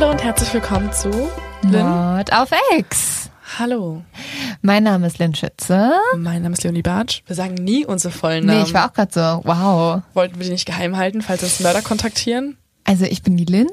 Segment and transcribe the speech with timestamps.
[0.00, 1.10] Hallo und herzlich willkommen zu
[1.60, 1.86] Lynn.
[1.86, 2.48] Mord auf
[2.78, 3.28] X.
[3.58, 4.02] Hallo,
[4.62, 5.92] Mein Name ist Lynn Schütze.
[6.16, 7.20] mein Name ist Leonie Bartsch.
[7.26, 8.60] Wir sagen nie unsere vollen Namen.
[8.60, 10.00] Nee, ich war auch gerade so, wow.
[10.14, 12.56] Wollten wir die nicht geheim halten, falls uns Mörder kontaktieren?
[12.84, 13.66] Also ich bin die Lynn.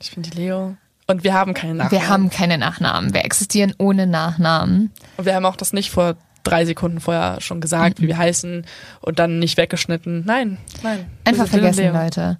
[0.00, 0.76] Ich bin die Leo.
[1.08, 2.00] Und wir haben keinen Nachnamen.
[2.00, 3.12] Wir haben keine Nachnamen.
[3.12, 4.92] Wir existieren ohne Nachnamen.
[5.16, 8.64] Und wir haben auch das nicht vor drei Sekunden vorher schon gesagt, wie wir heißen
[9.00, 10.22] und dann nicht weggeschnitten.
[10.26, 11.06] Nein, nein.
[11.24, 11.92] Einfach vergessen.
[11.92, 12.38] Leute.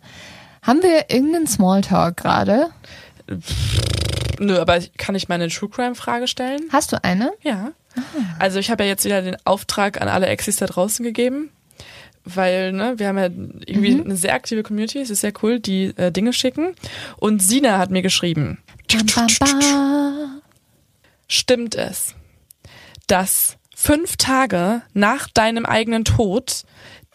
[0.62, 2.70] Haben wir irgendeinen Smalltalk gerade?
[4.38, 6.60] Nö, aber kann ich meine True Crime Frage stellen?
[6.72, 7.32] Hast du eine?
[7.42, 7.72] Ja.
[8.38, 11.50] Also ich habe ja jetzt wieder den Auftrag an alle Exis da draußen gegeben,
[12.24, 14.02] weil ne, wir haben ja irgendwie Mhm.
[14.04, 16.74] eine sehr aktive Community, es ist sehr cool, die äh, Dinge schicken.
[17.16, 18.58] Und Sina hat mir geschrieben,
[18.92, 19.26] Bam, bam,
[19.58, 20.42] bam.
[21.28, 22.14] stimmt es,
[23.06, 26.64] dass fünf Tage nach deinem eigenen Tod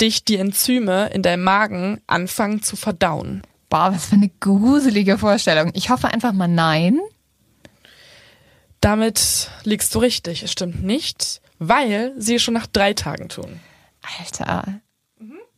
[0.01, 3.43] dich die Enzyme in deinem Magen anfangen zu verdauen?
[3.71, 5.71] Boah, was für eine gruselige Vorstellung.
[5.75, 6.99] Ich hoffe einfach mal nein.
[8.81, 10.43] Damit liegst du richtig.
[10.43, 13.61] Es stimmt nicht, weil sie es schon nach drei Tagen tun.
[14.19, 14.81] Alter.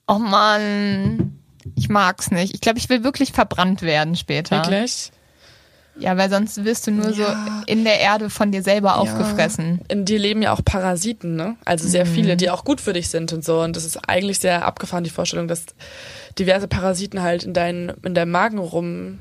[0.07, 1.39] Oh Mann.
[1.75, 2.53] Ich mag's nicht.
[2.53, 4.57] Ich glaube, ich will wirklich verbrannt werden später.
[4.57, 5.11] Wirklich?
[5.95, 7.35] Ja, weil sonst wirst du nur Ja.
[7.35, 9.81] so in der Erde von dir selber aufgefressen.
[9.89, 11.55] In dir leben ja auch Parasiten, ne?
[11.65, 12.09] Also sehr Mhm.
[12.09, 13.61] viele, die auch gut für dich sind und so.
[13.61, 15.65] Und das ist eigentlich sehr abgefahren, die Vorstellung, dass
[16.39, 19.19] diverse Parasiten halt in, dein, in deinem Magen rum,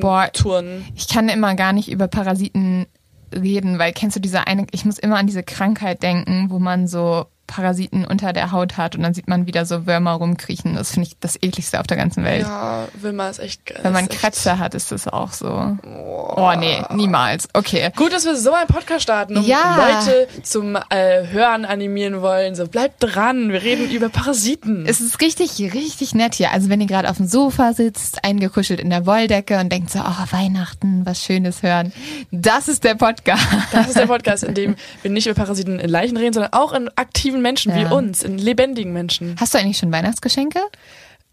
[0.00, 0.24] Boah.
[0.24, 0.84] rumtouren.
[0.96, 2.86] Ich kann immer gar nicht über Parasiten
[3.34, 6.86] reden, weil kennst du diese eine, ich muss immer an diese Krankheit denken, wo man
[6.86, 10.74] so Parasiten unter der Haut hat und dann sieht man wieder so Würmer rumkriechen.
[10.74, 12.42] Das finde ich das ekligste auf der ganzen Welt.
[12.42, 13.80] Ja, Wilma ist echt geil.
[13.82, 15.76] Wenn man Kratzer hat, ist das auch so.
[15.84, 17.48] Oh nee, niemals.
[17.52, 17.90] Okay.
[17.96, 19.76] Gut, dass wir so einen Podcast starten und Ja.
[20.04, 22.54] Leute zum äh, Hören animieren wollen.
[22.54, 24.86] So, bleibt dran, wir reden über Parasiten.
[24.86, 26.50] Es ist richtig, richtig nett hier.
[26.50, 30.00] Also wenn ihr gerade auf dem Sofa sitzt, eingekuschelt in der Wolldecke und denkt so,
[30.00, 31.92] oh, Weihnachten, was Schönes hören.
[32.30, 33.42] Das ist der Podcast.
[33.72, 36.72] Das ist der Podcast, in dem wir nicht über Parasiten in Leichen reden, sondern auch
[36.72, 37.90] in aktiven Menschen wie Ja.
[37.90, 39.36] uns, in lebendigen Menschen.
[39.38, 40.60] Hast du eigentlich schon Weihnachtsgeschenke?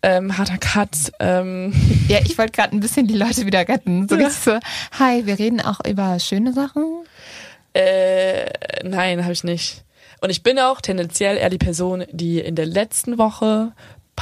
[0.03, 1.11] Ähm, harter Cut.
[1.19, 1.73] Ähm,
[2.07, 4.07] Ja, ich wollte gerade ein bisschen die Leute wieder retten.
[4.09, 4.29] So Ja.
[4.29, 4.57] so,
[4.99, 6.83] hi, wir reden auch über schöne Sachen.
[7.73, 8.45] äh,
[8.83, 9.83] nein, habe ich nicht.
[10.21, 13.71] Und ich bin auch tendenziell eher die Person, die in der letzten Woche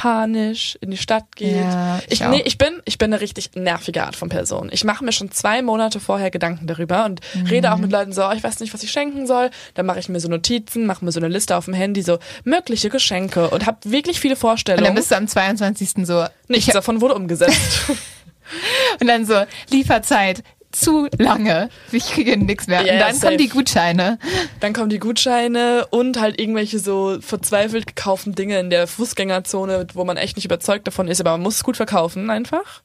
[0.00, 1.56] panisch in die Stadt geht.
[1.56, 4.70] Ja, ich ich, nee, ich bin ich bin eine richtig nervige Art von Person.
[4.72, 7.82] Ich mache mir schon zwei Monate vorher Gedanken darüber und rede auch Mhm.
[7.82, 9.50] mit Leuten so, oh, ich weiß nicht, was ich schenken soll.
[9.74, 12.18] Dann mache ich mir so Notizen, mache mir so eine Liste auf dem Handy, so
[12.44, 14.86] mögliche Geschenke und habe wirklich viele Und Vorstellungen.
[14.86, 16.06] dann bist du am 22.
[16.06, 17.82] so, Nichts ich, davon wurde umgesetzt.
[19.00, 21.68] und dann so, Lieferzeit zu lange.
[21.92, 22.84] Ich kriege nichts mehr.
[22.84, 23.26] Ja, und dann safe.
[23.26, 24.18] kommen die Gutscheine.
[24.60, 30.04] Dann kommen die Gutscheine und halt irgendwelche so verzweifelt gekauften Dinge in der Fußgängerzone, wo
[30.04, 32.82] man echt nicht überzeugt davon ist, aber man muss es gut verkaufen einfach.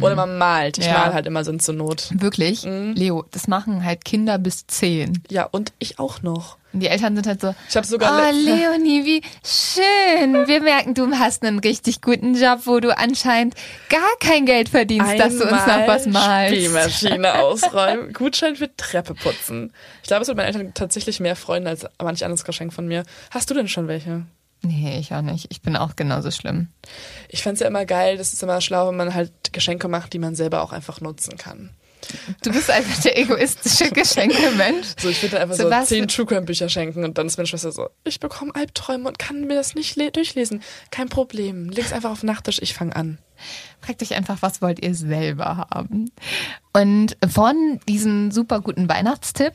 [0.00, 0.78] Oder man malt.
[0.78, 0.92] Ich Ja.
[0.94, 2.08] mal halt immer so zur Not.
[2.14, 5.22] Wirklich, Leo, das machen halt Kinder bis 10.
[5.30, 6.56] Ja, und ich auch noch.
[6.72, 10.46] Und die Eltern sind halt so, Ich habe sogar oh letzte- Leonie, wie schön.
[10.48, 13.54] Wir merken, du hast einen richtig guten Job, wo du anscheinend
[13.88, 16.54] gar kein Geld verdienst, dass du uns noch einmal was malst.
[16.54, 18.12] Spielmaschine ausräumen.
[18.12, 19.72] Gutschein für Treppe putzen.
[20.02, 23.02] Ich glaube, es wird meinen Eltern tatsächlich mehr freuen als manch anderes Geschenk von mir.
[23.30, 24.22] Hast du denn schon welche?
[24.64, 25.48] Nee, ich auch nicht.
[25.50, 26.68] Ich bin auch genauso schlimm.
[27.28, 30.20] Ich fänd's ja immer geil, das ist immer schlau, wenn man halt Geschenke macht, die
[30.20, 31.70] man selber auch einfach nutzen kann.
[32.42, 34.88] Du bist einfach der egoistische Geschenke-Mensch.
[34.98, 37.46] So, ich würde einfach So so, zehn True Crime Bücher schenken und dann ist meine
[37.46, 40.62] Schwester so, ich bekomme Albträume und kann mir das nicht le- durchlesen.
[40.90, 41.68] Kein Problem.
[41.70, 43.18] Leg's einfach auf den Nachttisch, ich fange an.
[43.80, 46.10] Fragt euch einfach, was wollt ihr selber haben?
[46.72, 49.54] Und von diesem super guten Weihnachtstipp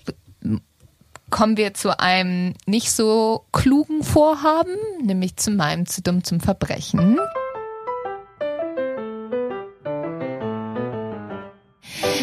[1.29, 7.19] kommen wir zu einem nicht so klugen Vorhaben, nämlich zu meinem zu dumm zum Verbrechen.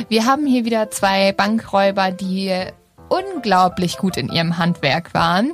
[0.09, 2.53] Wir haben hier wieder zwei Bankräuber, die
[3.09, 5.53] unglaublich gut in ihrem Handwerk waren.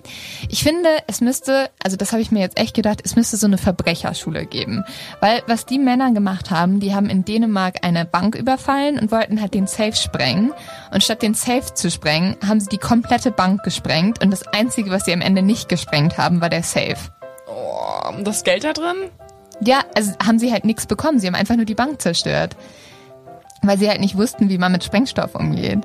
[0.48, 3.46] Ich finde, es müsste, also das habe ich mir jetzt echt gedacht, es müsste so
[3.46, 4.84] eine Verbrecherschule geben.
[5.20, 9.40] Weil was die Männer gemacht haben, die haben in Dänemark eine Bank überfallen und wollten
[9.40, 10.52] halt den Safe sprengen.
[10.92, 14.22] Und statt den Safe zu sprengen, haben sie die komplette Bank gesprengt.
[14.22, 16.96] Und das Einzige, was sie am Ende nicht gesprengt haben, war der Safe.
[17.48, 19.10] Oh, das Geld da drin?
[19.62, 21.18] Ja, also haben sie halt nichts bekommen.
[21.18, 22.56] Sie haben einfach nur die Bank zerstört.
[23.62, 25.80] Weil sie halt nicht wussten, wie man mit Sprengstoff umgeht.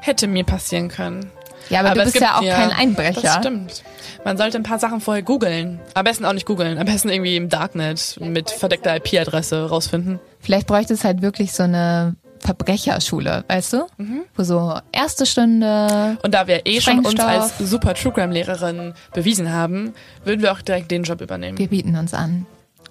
[0.00, 1.30] Hätte mir passieren können.
[1.68, 3.20] Ja, aber, aber du bist gibt, ja auch ja, kein Einbrecher.
[3.20, 3.82] Das stimmt.
[4.24, 5.80] Man sollte ein paar Sachen vorher googeln.
[5.94, 6.78] Am besten auch nicht googeln.
[6.78, 10.20] Am besten irgendwie im Darknet mit verdeckter IP-Adresse rausfinden.
[10.40, 13.86] Vielleicht bräuchte es halt wirklich so eine Verbrecherschule, weißt du?
[13.96, 14.22] Mhm.
[14.36, 16.18] Wo so erste Stunde.
[16.22, 19.94] Und da wir eh schon uns als super True Crime Lehrerin bewiesen haben,
[20.24, 21.58] würden wir auch direkt den Job übernehmen.
[21.58, 22.46] Wir bieten uns an.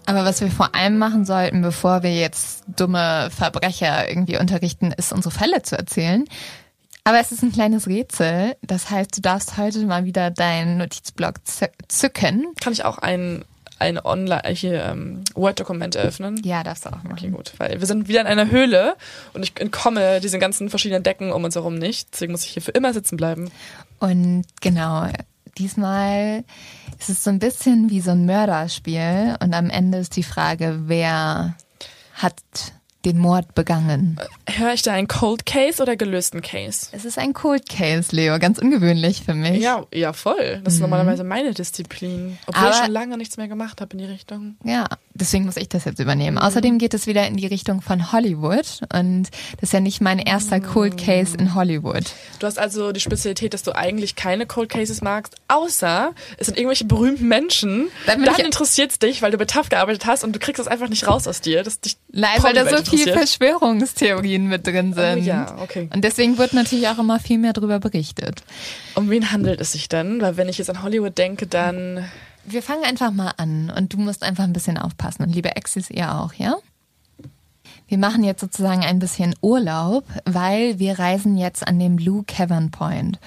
[0.05, 5.11] Aber was wir vor allem machen sollten, bevor wir jetzt dumme Verbrecher irgendwie unterrichten, ist
[5.11, 6.25] unsere Fälle zu erzählen.
[7.03, 8.55] Aber es ist ein kleines Rätsel.
[8.61, 11.35] Das heißt, du darfst heute mal wieder deinen Notizblock
[11.87, 12.47] zücken.
[12.59, 13.45] Kann ich auch ein
[13.77, 16.41] ein online hier ähm, Word-Dokument eröffnen?
[16.43, 17.11] Ja, darfst du auch machen.
[17.11, 17.53] Okay, gut.
[17.57, 18.95] Weil wir sind wieder in einer Höhle
[19.33, 22.07] und ich entkomme diesen ganzen verschiedenen Decken um uns herum nicht.
[22.13, 23.51] Deswegen muss ich hier für immer sitzen bleiben.
[23.99, 25.07] Und genau,
[25.57, 26.43] diesmal
[26.99, 30.83] ist es so ein bisschen wie so ein Mörderspiel und am Ende ist die Frage,
[30.85, 31.55] wer
[32.13, 32.41] hat
[33.05, 34.19] den Mord begangen.
[34.49, 36.87] Höre ich da einen Cold Case oder gelösten Case?
[36.91, 38.37] Es ist ein Cold Case, Leo.
[38.39, 39.61] Ganz ungewöhnlich für mich.
[39.61, 40.61] Ja, ja voll.
[40.63, 40.89] Das ist mhm.
[40.89, 42.37] normalerweise meine Disziplin.
[42.47, 44.57] Obwohl Aber, ich schon lange nichts mehr gemacht habe in die Richtung.
[44.63, 46.37] Ja, deswegen muss ich das jetzt übernehmen.
[46.37, 46.41] Mhm.
[46.41, 48.81] Außerdem geht es wieder in die Richtung von Hollywood.
[48.91, 49.29] Und
[49.59, 52.03] das ist ja nicht mein erster Cold Case in Hollywood.
[52.39, 56.57] Du hast also die Spezialität, dass du eigentlich keine Cold Cases magst, außer es sind
[56.57, 57.89] irgendwelche berühmten Menschen.
[58.07, 60.67] Dann, Dann interessiert es dich, weil du mit TAF gearbeitet hast und du kriegst das
[60.67, 61.63] einfach nicht raus aus dir.
[61.63, 65.17] Das dich Nein, weil da so viel viel Verschwörungstheorien mit drin sind.
[65.17, 65.89] Oh, ja, okay.
[65.93, 68.43] Und deswegen wird natürlich auch immer viel mehr darüber berichtet.
[68.95, 70.21] Um wen handelt es sich denn?
[70.21, 72.05] Weil wenn ich jetzt an Hollywood denke, dann...
[72.47, 75.23] Wir fangen einfach mal an und du musst einfach ein bisschen aufpassen.
[75.23, 76.55] Und liebe Exis, ihr auch, ja?
[77.87, 82.71] Wir machen jetzt sozusagen ein bisschen Urlaub, weil wir reisen jetzt an den Blue Cavern
[82.71, 83.19] Point.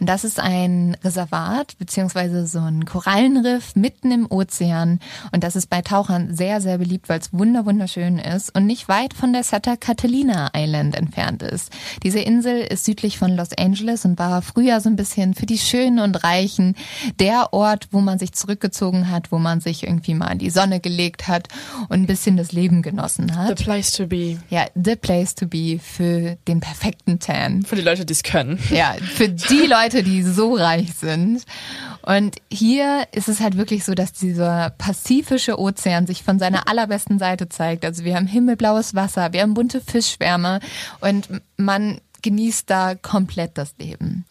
[0.00, 5.00] Und das ist ein Reservat beziehungsweise so ein Korallenriff mitten im Ozean.
[5.32, 8.88] Und das ist bei Tauchern sehr, sehr beliebt, weil es wunder wunderschön ist und nicht
[8.88, 11.70] weit von der Santa Catalina Island entfernt ist.
[12.02, 15.58] Diese Insel ist südlich von Los Angeles und war früher so ein bisschen für die
[15.58, 16.74] Schönen und Reichen
[17.20, 20.80] der Ort, wo man sich zurückgezogen hat, wo man sich irgendwie mal in die Sonne
[20.80, 21.48] gelegt hat
[21.90, 23.58] und ein bisschen das Leben genossen hat.
[23.58, 24.15] The place to be.
[24.50, 27.62] Ja, the place to be für den perfekten Tan.
[27.62, 28.58] Für die Leute, die es können.
[28.70, 31.44] Ja, für die Leute, die so reich sind.
[32.02, 37.18] Und hier ist es halt wirklich so, dass dieser pazifische Ozean sich von seiner allerbesten
[37.18, 37.84] Seite zeigt.
[37.84, 40.60] Also wir haben himmelblaues Wasser, wir haben bunte Fischschwärme
[41.00, 44.24] und man genießt da komplett das Leben.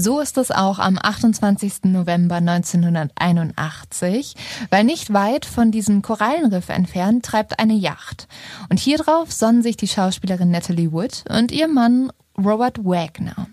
[0.00, 1.86] So ist es auch am 28.
[1.86, 4.36] November 1981,
[4.70, 8.28] weil nicht weit von diesem Korallenriff entfernt treibt eine Yacht.
[8.68, 13.48] Und hier drauf sonnen sich die Schauspielerin Natalie Wood und ihr Mann Robert Wagner.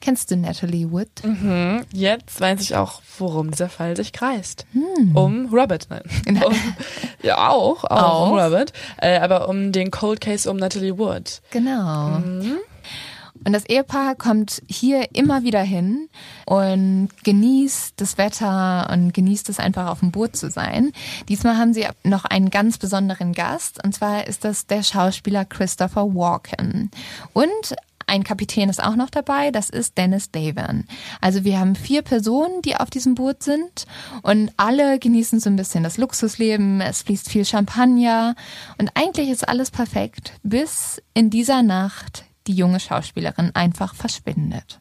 [0.00, 1.10] Kennst du Natalie Wood?
[1.22, 1.84] Mhm.
[1.92, 4.64] Jetzt weiß ich auch, worum dieser Fall sich kreist.
[4.72, 5.14] Hm.
[5.14, 6.04] Um Robert, nein.
[6.42, 6.54] Um,
[7.22, 8.72] ja, auch, auch, auch, um Robert.
[8.96, 11.42] Äh, aber um den Cold Case um Natalie Wood.
[11.50, 12.20] Genau.
[12.20, 12.60] Mhm.
[13.44, 16.08] Und das Ehepaar kommt hier immer wieder hin
[16.46, 20.92] und genießt das Wetter und genießt es einfach auf dem Boot zu sein.
[21.28, 26.14] Diesmal haben sie noch einen ganz besonderen Gast und zwar ist das der Schauspieler Christopher
[26.14, 26.90] Walken.
[27.32, 27.76] Und
[28.08, 30.84] ein Kapitän ist auch noch dabei, das ist Dennis Davern.
[31.20, 33.86] Also wir haben vier Personen, die auf diesem Boot sind
[34.22, 38.36] und alle genießen so ein bisschen das Luxusleben, es fließt viel Champagner
[38.78, 44.78] und eigentlich ist alles perfekt, bis in dieser Nacht die junge Schauspielerin einfach verschwindet.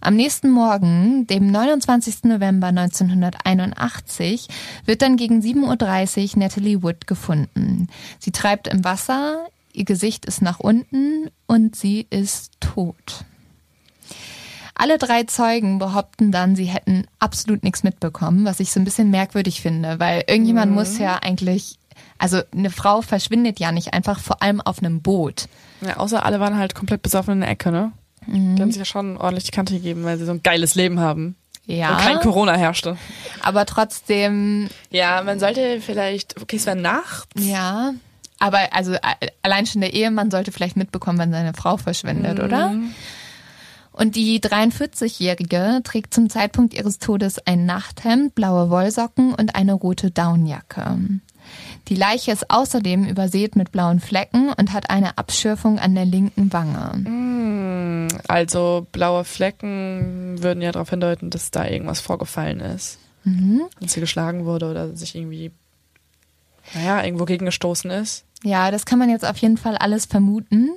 [0.00, 2.24] Am nächsten Morgen, dem 29.
[2.24, 4.48] November 1981,
[4.84, 7.86] wird dann gegen 7.30 Uhr Natalie Wood gefunden.
[8.18, 13.24] Sie treibt im Wasser, ihr Gesicht ist nach unten und sie ist tot.
[14.74, 19.10] Alle drei Zeugen behaupten dann, sie hätten absolut nichts mitbekommen, was ich so ein bisschen
[19.10, 20.78] merkwürdig finde, weil irgendjemand mhm.
[20.78, 21.78] muss ja eigentlich
[22.22, 25.48] also eine Frau verschwindet ja nicht einfach, vor allem auf einem Boot.
[25.80, 27.90] Ja, außer alle waren halt komplett besoffen in der Ecke, ne?
[28.26, 28.54] Mhm.
[28.54, 31.00] Die haben sich ja schon ordentlich die Kante gegeben, weil sie so ein geiles Leben
[31.00, 31.34] haben.
[31.66, 31.90] Ja.
[31.90, 32.96] Und kein Corona herrschte.
[33.42, 37.26] Aber trotzdem, Ja, man sollte vielleicht, okay, es wäre nachts.
[37.36, 37.92] ja.
[38.38, 38.96] Aber also
[39.42, 42.74] allein schon der Ehemann sollte vielleicht mitbekommen, wenn seine Frau verschwindet, oder?
[43.92, 50.10] Und die 43-Jährige trägt zum Zeitpunkt ihres Todes ein Nachthemd, blaue Wollsocken und eine rote
[50.10, 50.98] Downjacke.
[51.88, 56.52] Die Leiche ist außerdem übersät mit blauen Flecken und hat eine Abschürfung an der linken
[56.52, 58.08] Wange.
[58.28, 62.98] Also blaue Flecken würden ja darauf hindeuten, dass da irgendwas vorgefallen ist.
[63.24, 63.62] Mhm.
[63.78, 65.50] Wenn sie geschlagen wurde oder sich irgendwie,
[66.74, 68.24] naja, irgendwo gegengestoßen ist.
[68.44, 70.70] Ja, das kann man jetzt auf jeden Fall alles vermuten,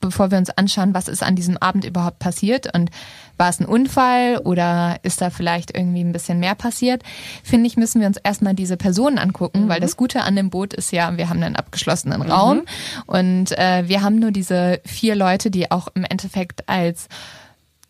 [0.00, 2.90] bevor wir uns anschauen, was ist an diesem Abend überhaupt passiert und
[3.36, 7.02] war es ein Unfall oder ist da vielleicht irgendwie ein bisschen mehr passiert.
[7.42, 10.74] Finde ich, müssen wir uns erstmal diese Personen angucken, weil das Gute an dem Boot
[10.74, 12.62] ist ja, wir haben einen abgeschlossenen Raum.
[13.06, 17.08] Und äh, wir haben nur diese vier Leute, die auch im Endeffekt als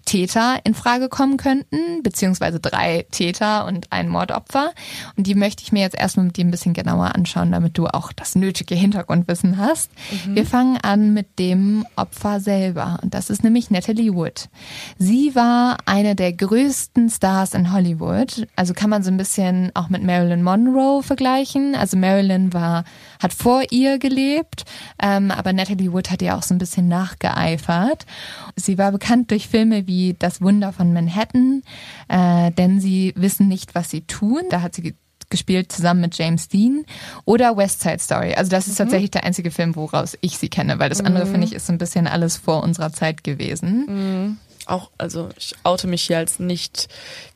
[0.07, 4.73] Täter in Frage kommen könnten, beziehungsweise drei Täter und ein Mordopfer.
[5.17, 7.89] Und die möchte ich mir jetzt erstmal mit dir ein bisschen genauer anschauen, damit du
[7.89, 9.91] auch das nötige Hintergrundwissen hast.
[10.27, 13.01] Wir fangen an mit dem Opfer selber.
[13.03, 14.49] Und das ist nämlich Natalie Wood.
[14.97, 18.47] Sie war eine der größten Stars in Hollywood.
[18.55, 21.75] Also kann man so ein bisschen auch mit Marilyn Monroe vergleichen.
[21.75, 22.85] Also Marilyn war,
[23.21, 24.65] hat vor ihr gelebt,
[25.03, 28.07] ähm, aber Natalie Wood hat ihr auch so ein bisschen nachgeeifert.
[28.55, 31.63] Sie war bekannt durch Filme wie Das Wunder von Manhattan,
[32.09, 34.43] äh, denn sie wissen nicht, was sie tun.
[34.51, 34.95] Da hat sie ge-
[35.29, 36.85] gespielt zusammen mit James Dean
[37.25, 38.35] oder West Side Story.
[38.35, 41.47] Also das ist tatsächlich der einzige Film, woraus ich sie kenne, weil das andere finde
[41.47, 44.39] ich ist so ein bisschen alles vor unserer Zeit gewesen.
[44.69, 46.89] Auch, also ich oute mich hier als nicht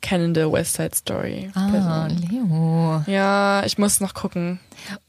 [0.03, 1.51] kennende West Side Story.
[1.55, 2.29] Ah, Person.
[2.29, 3.03] Leo.
[3.07, 4.59] Ja, ich muss noch gucken.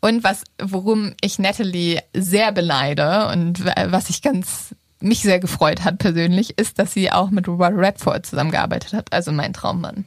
[0.02, 5.98] Und was, worum ich Natalie sehr beneide und was ich ganz mich sehr gefreut hat
[5.98, 10.06] persönlich, ist, dass sie auch mit Robert Redford zusammengearbeitet hat, also mein Traummann.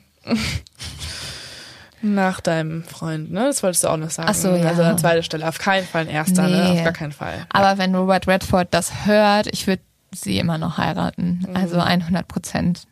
[2.02, 3.46] Nach deinem Freund, ne?
[3.46, 4.28] Das wolltest du auch noch sagen.
[4.30, 4.68] Ach so, ja.
[4.68, 5.48] Also an zweiter Stelle.
[5.48, 6.70] Auf keinen Fall ein erster, ne?
[6.70, 6.78] Nee.
[6.78, 7.46] Auf gar keinen Fall.
[7.48, 9.82] Aber wenn Robert Redford das hört, ich würde
[10.12, 11.46] sie immer noch heiraten.
[11.54, 12.86] Also 100 Prozent.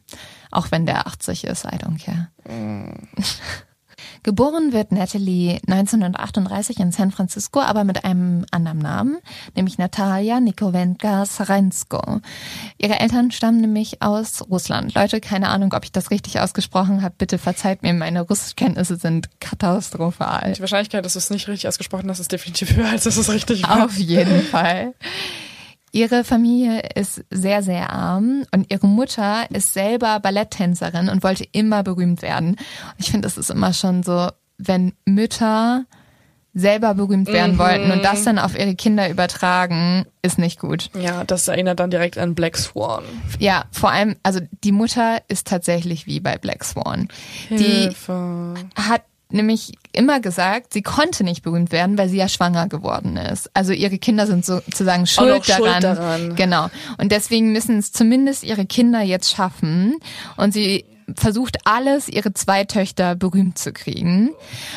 [0.51, 2.29] Auch wenn der 80 ist, I don't care.
[4.25, 9.19] Geboren wird Natalie 1938 in San Francisco, aber mit einem anderen Namen,
[9.57, 12.21] nämlich Natalia Nikovenka Sarensko.
[12.79, 14.95] Ihre Eltern stammen nämlich aus Russland.
[14.95, 17.17] Leute, keine Ahnung, ob ich das richtig ausgesprochen habe.
[17.19, 20.53] Bitte verzeiht mir, meine Russischkenntnisse sind katastrophal.
[20.53, 23.29] Die Wahrscheinlichkeit, dass du es nicht richtig ausgesprochen hast, ist definitiv höher, als dass es
[23.29, 23.87] richtig war.
[23.87, 24.95] Auf jeden Fall.
[25.93, 31.83] Ihre Familie ist sehr, sehr arm und ihre Mutter ist selber Balletttänzerin und wollte immer
[31.83, 32.53] berühmt werden.
[32.53, 35.85] Und ich finde, es ist immer schon so, wenn Mütter
[36.55, 40.91] selber berühmt werden wollten und das dann auf ihre Kinder übertragen, ist nicht gut.
[40.99, 43.05] Ja, das erinnert dann direkt an Black Swan.
[43.39, 47.09] Ja, vor allem, also die Mutter ist tatsächlich wie bei Black Swan.
[47.49, 48.55] Die Hilfe.
[48.77, 53.51] hat nämlich immer gesagt, sie konnte nicht berühmt werden, weil sie ja schwanger geworden ist.
[53.55, 55.83] Also ihre Kinder sind sozusagen schuld, noch schuld daran.
[55.83, 56.37] daran.
[56.37, 56.69] Genau.
[56.99, 59.97] Und deswegen müssen es zumindest ihre Kinder jetzt schaffen.
[60.37, 60.85] Und sie
[61.17, 64.31] versucht alles, ihre zwei Töchter berühmt zu kriegen.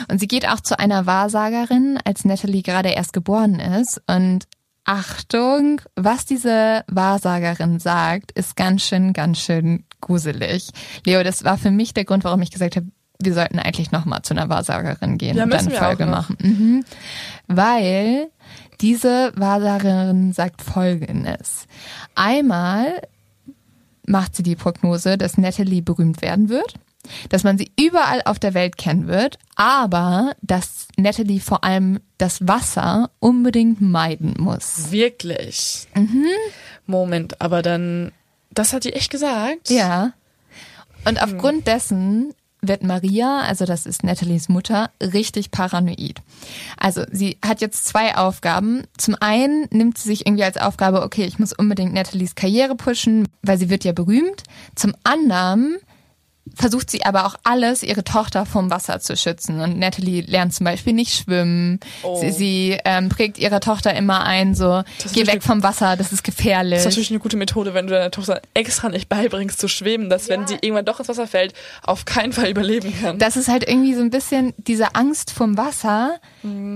[0.09, 4.01] Und sie geht auch zu einer Wahrsagerin, als Natalie gerade erst geboren ist.
[4.07, 4.45] Und
[4.85, 10.69] Achtung, was diese Wahrsagerin sagt, ist ganz schön, ganz schön gruselig.
[11.05, 12.87] Leo, das war für mich der Grund, warum ich gesagt habe,
[13.21, 16.37] wir sollten eigentlich nochmal zu einer Wahrsagerin gehen Ja, und dann eine Folge machen.
[16.41, 16.85] Mhm.
[17.47, 18.27] Weil
[18.81, 21.67] diese Wahrsagerin sagt Folgendes.
[22.13, 23.01] Einmal
[24.05, 26.75] macht sie die Prognose, dass Natalie berühmt werden wird,
[27.29, 32.47] dass man sie überall auf der Welt kennen wird, aber dass Natalie vor allem das
[32.47, 34.91] Wasser unbedingt meiden muss.
[34.91, 35.87] Wirklich.
[35.95, 36.27] Mhm.
[36.85, 38.11] Moment, aber dann,
[38.51, 39.69] das hat die echt gesagt?
[39.69, 40.13] Ja.
[41.07, 42.33] Und aufgrund dessen
[42.67, 46.21] wird Maria, also das ist Nathalies Mutter, richtig paranoid.
[46.77, 48.83] Also sie hat jetzt zwei Aufgaben.
[48.97, 53.27] Zum einen nimmt sie sich irgendwie als Aufgabe, okay, ich muss unbedingt Nathalies Karriere pushen,
[53.41, 54.43] weil sie wird ja berühmt.
[54.75, 55.77] Zum anderen
[56.53, 59.59] versucht sie aber auch alles, ihre Tochter vom Wasser zu schützen.
[59.59, 61.79] Und Natalie lernt zum Beispiel nicht schwimmen.
[62.03, 62.19] Oh.
[62.21, 64.83] Sie, sie ähm, prägt ihrer Tochter immer ein, so,
[65.13, 66.77] geh weg vom Wasser, das ist gefährlich.
[66.77, 70.09] Das ist natürlich eine gute Methode, wenn du deiner Tochter extra nicht beibringst zu schwimmen,
[70.09, 73.17] dass wenn sie irgendwann doch ins Wasser fällt, auf keinen Fall überleben kann.
[73.17, 76.19] das ist halt irgendwie so ein bisschen, diese Angst vom Wasser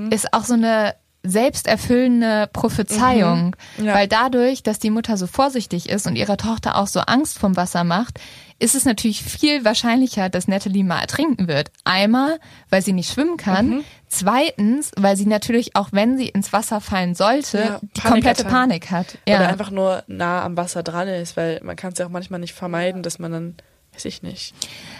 [0.09, 3.55] ist auch so eine selbsterfüllende Prophezeiung.
[3.77, 3.85] Mhm.
[3.85, 3.93] Ja.
[3.93, 7.55] Weil dadurch, dass die Mutter so vorsichtig ist und ihrer Tochter auch so Angst vom
[7.55, 8.19] Wasser macht,
[8.59, 11.71] ist es natürlich viel wahrscheinlicher, dass Natalie mal ertrinken wird.
[11.85, 12.39] Einmal,
[12.69, 13.69] weil sie nicht schwimmen kann.
[13.69, 13.83] Mhm.
[14.07, 18.51] Zweitens, weil sie natürlich auch, wenn sie ins Wasser fallen sollte, Ja, die komplette Panikattacken.
[18.51, 19.17] Panik hat.
[19.27, 19.37] Ja.
[19.37, 22.39] Oder einfach nur nah am Wasser dran ist, weil man kann es ja auch manchmal
[22.39, 23.55] nicht vermeiden, dass man dann,
[23.93, 24.53] weiß ich nicht.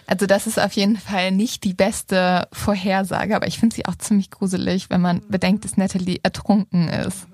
[0.07, 3.95] Also das ist auf jeden Fall nicht die beste Vorhersage, aber ich finde sie auch
[3.95, 7.27] ziemlich gruselig, wenn man bedenkt, dass Natalie ertrunken ist.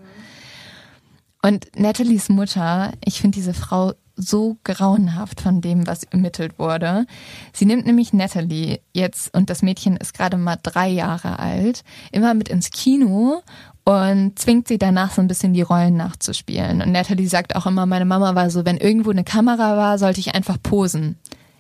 [1.44, 7.06] Und Natalies Mutter, ich finde diese Frau so grauenhaft von dem, was ermittelt wurde.
[7.54, 12.34] Sie nimmt nämlich Natalie jetzt, und das Mädchen ist gerade mal drei Jahre alt, immer
[12.34, 13.42] mit ins Kino
[13.86, 16.82] und zwingt sie danach so ein bisschen die Rollen nachzuspielen.
[16.82, 20.20] Und Natalie sagt auch immer, meine Mama war so, wenn irgendwo eine Kamera war, sollte
[20.20, 21.18] ich einfach posen.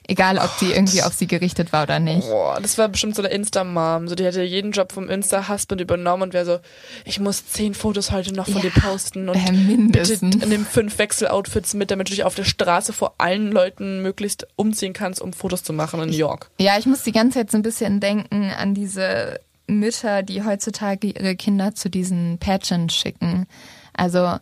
[0.08, 2.28] Egal, ob die irgendwie auf sie gerichtet war oder nicht.
[2.30, 4.08] Boah, das war bestimmt so eine Insta-Mom.
[4.08, 6.60] So, die hätte jeden Job vom Insta-Husband übernommen und wäre so,
[7.06, 10.98] ich muss zehn Fotos heute noch von Ja, dir posten und äh, bitte nimm fünf
[11.00, 15.34] Wechseloutfits mit, damit du dich auf der Straße vor allen Leuten möglichst umziehen kannst, um
[15.34, 16.52] Fotos zu machen in New York.
[16.60, 21.08] Ja, ich muss die ganze Zeit so ein bisschen denken an diese Mütter, die heutzutage
[21.08, 23.48] ihre Kinder zu diesen Pageants schicken.
[23.94, 24.38] Also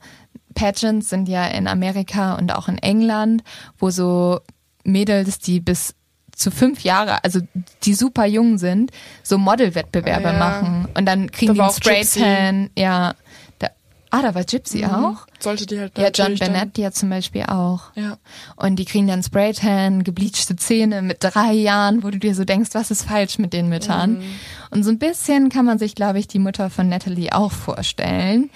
[0.55, 3.43] Pageants sind ja in Amerika und auch in England,
[3.77, 4.41] wo so
[4.83, 5.95] Mädels, die bis
[6.35, 7.39] zu fünf Jahre, also
[7.83, 10.33] die super jung sind, so Modelwettbewerbe ja.
[10.33, 12.19] machen und dann kriegen Da die einen Gypsy.
[12.19, 12.69] Spraytan.
[12.77, 13.13] Ja,
[13.59, 13.69] da,
[14.09, 15.27] ah, da war Gypsy auch.
[15.39, 17.91] Sollte die halt Ja, John Bennett ja zum Beispiel auch.
[17.95, 18.17] Ja.
[18.55, 22.71] Und die kriegen dann Spraytan, gebleachte Zähne mit drei Jahren, wo du dir so denkst,
[22.73, 24.19] was ist falsch mit den Müttern?
[24.19, 24.23] Mhm.
[24.71, 28.49] Und so ein bisschen kann man sich, glaube ich, die Mutter von Natalie auch vorstellen.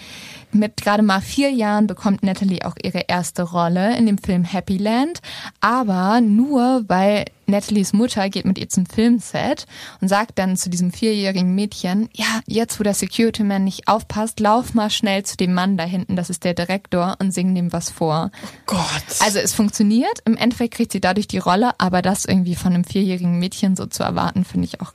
[0.51, 4.77] Mit gerade mal vier Jahren bekommt Natalie auch ihre erste Rolle in dem Film Happy
[4.77, 5.21] Land,
[5.59, 9.65] aber nur weil Natalies Mutter geht mit ihr zum Filmset
[10.01, 14.39] und sagt dann zu diesem vierjährigen Mädchen, ja, jetzt wo der Security Man nicht aufpasst,
[14.39, 17.71] lauf mal schnell zu dem Mann da hinten, das ist der Direktor, und sing dem
[17.71, 18.31] was vor.
[18.65, 18.79] Gott.
[19.19, 22.83] Also es funktioniert, im Endeffekt kriegt sie dadurch die Rolle, aber das irgendwie von einem
[22.83, 24.93] vierjährigen Mädchen so zu erwarten, finde ich auch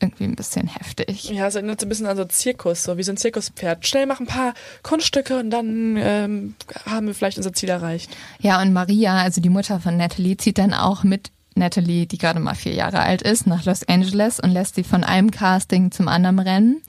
[0.00, 1.30] irgendwie ein bisschen heftig.
[1.30, 3.86] ja, es erinnert so ein bisschen an so Zirkus, so wie so ein Zirkuspferd.
[3.86, 8.14] Schnell mach ein paar Kunststücke und dann ähm, haben wir vielleicht unser Ziel erreicht.
[8.40, 12.40] Ja, und Maria, also die Mutter von Natalie, zieht dann auch mit Natalie, die gerade
[12.40, 16.08] mal vier Jahre alt ist, nach Los Angeles und lässt sie von einem Casting zum
[16.08, 16.82] anderen rennen.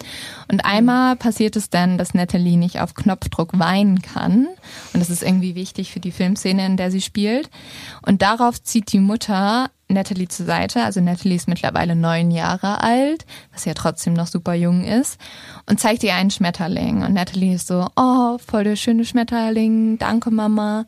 [0.52, 4.48] Und einmal passiert es dann, dass Natalie nicht auf Knopfdruck weinen kann.
[4.94, 7.50] Und das ist irgendwie wichtig für die Filmszene, in der sie spielt.
[8.06, 10.84] Und darauf zieht die Mutter Natalie zur Seite.
[10.84, 15.20] Also Natalie ist mittlerweile neun Jahre alt, was ja trotzdem noch super jung ist,
[15.70, 17.03] und zeigt ihr einen Schmetterling.
[17.03, 20.86] Und Natalie ist so, oh, voll der schöne Schmetterling, danke Mama.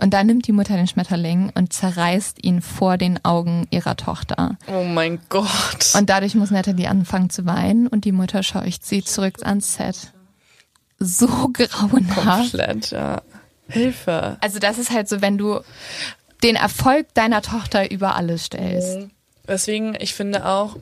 [0.00, 4.56] Und dann nimmt die Mutter den Schmetterling und zerreißt ihn vor den Augen ihrer Tochter.
[4.68, 5.94] Oh mein Gott.
[5.96, 10.12] Und dadurch muss Natalie anfangen zu weinen und die Mutter scheucht sie zurück ans Set.
[11.00, 12.52] So grauenhaft.
[12.52, 13.22] Komplett, ja.
[13.68, 14.38] Hilfe.
[14.40, 15.60] Also das ist halt so, wenn du
[16.42, 19.08] den Erfolg deiner Tochter über alles stellst.
[19.46, 20.76] Deswegen, ich finde auch,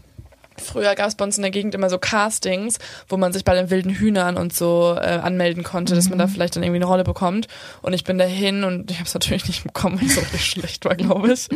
[0.61, 3.55] früher gab es bei uns in der Gegend immer so Castings, wo man sich bei
[3.55, 6.87] den wilden Hühnern und so äh, anmelden konnte, dass man da vielleicht dann irgendwie eine
[6.87, 7.49] Rolle bekommt.
[7.83, 10.45] Und ich bin dahin und ich habe es natürlich nicht bekommen, weil ich so richtig
[10.47, 11.49] schlecht war, glaube ich.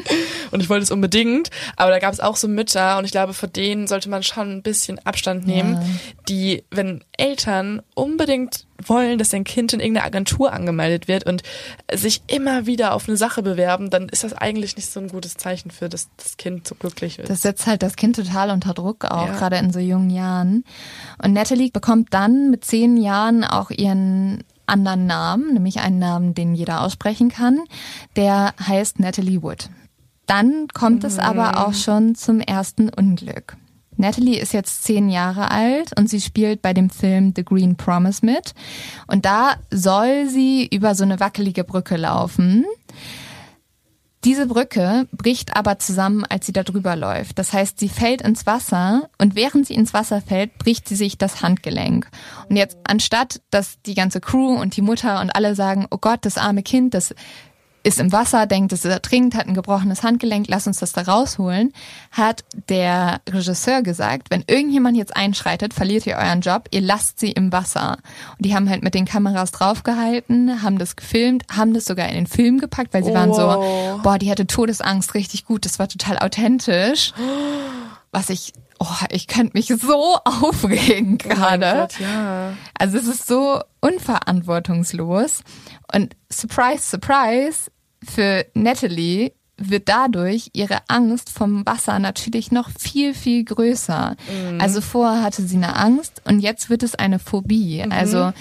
[0.50, 1.50] Und ich wollte es unbedingt.
[1.76, 4.50] Aber da gab es auch so Mütter und ich glaube, vor denen sollte man schon
[4.56, 5.82] ein bisschen Abstand nehmen, Ja.
[6.28, 11.42] die, wenn Eltern unbedingt wollen, dass dein Kind in irgendeine Agentur angemeldet wird und
[11.92, 15.36] sich immer wieder auf eine Sache bewerben, dann ist das eigentlich nicht so ein gutes
[15.36, 17.28] Zeichen für, dass das Kind so glücklich ist.
[17.30, 19.36] Das setzt halt das Kind total unter Druck auch, Ja.
[19.36, 20.64] gerade in so jungen Jahren.
[21.22, 26.54] Und Natalie bekommt dann mit zehn Jahren auch ihren anderen Namen, nämlich einen Namen, den
[26.54, 27.58] jeder aussprechen kann.
[28.16, 29.68] Der heißt Natalie Wood.
[30.26, 33.56] Dann kommt es aber auch schon zum ersten Unglück.
[34.00, 38.24] Natalie ist jetzt zehn Jahre alt und sie spielt bei dem Film The Green Promise
[38.24, 38.54] mit.
[39.06, 42.64] Und da soll sie über so eine wackelige Brücke laufen.
[44.24, 47.38] Diese Brücke bricht aber zusammen, als sie da drüber läuft.
[47.38, 51.16] Das heißt, sie fällt ins Wasser und während sie ins Wasser fällt, bricht sie sich
[51.16, 52.06] das Handgelenk.
[52.50, 56.26] Und jetzt, anstatt dass die ganze Crew und die Mutter und alle sagen, oh Gott,
[56.26, 57.14] das arme Kind, das
[57.82, 61.72] ist im Wasser, denkt, es ertrinkt, hat ein gebrochenes Handgelenk, lass uns das da rausholen,
[62.10, 67.32] hat der Regisseur gesagt, wenn irgendjemand jetzt einschreitet, verliert ihr euren Job, ihr lasst sie
[67.32, 67.98] im Wasser.
[68.36, 72.14] Und die haben halt mit den Kameras draufgehalten, haben das gefilmt, haben das sogar in
[72.14, 74.02] den Film gepackt, weil sie waren so, Wow.
[74.02, 77.12] boah, die hatte Todesangst, richtig gut, das war total authentisch.
[78.12, 81.80] Was ich, oh, ich könnte mich so aufregen Oh gerade.
[81.80, 82.54] Gott, ja.
[82.76, 85.42] Also es ist so unverantwortungslos.
[85.94, 87.70] Und surprise, surprise,
[88.02, 94.16] für Natalie wird dadurch ihre Angst vom Wasser natürlich noch viel, viel größer.
[94.58, 97.84] Also vorher hatte sie eine Angst und jetzt wird es eine Phobie.
[97.90, 98.32] Also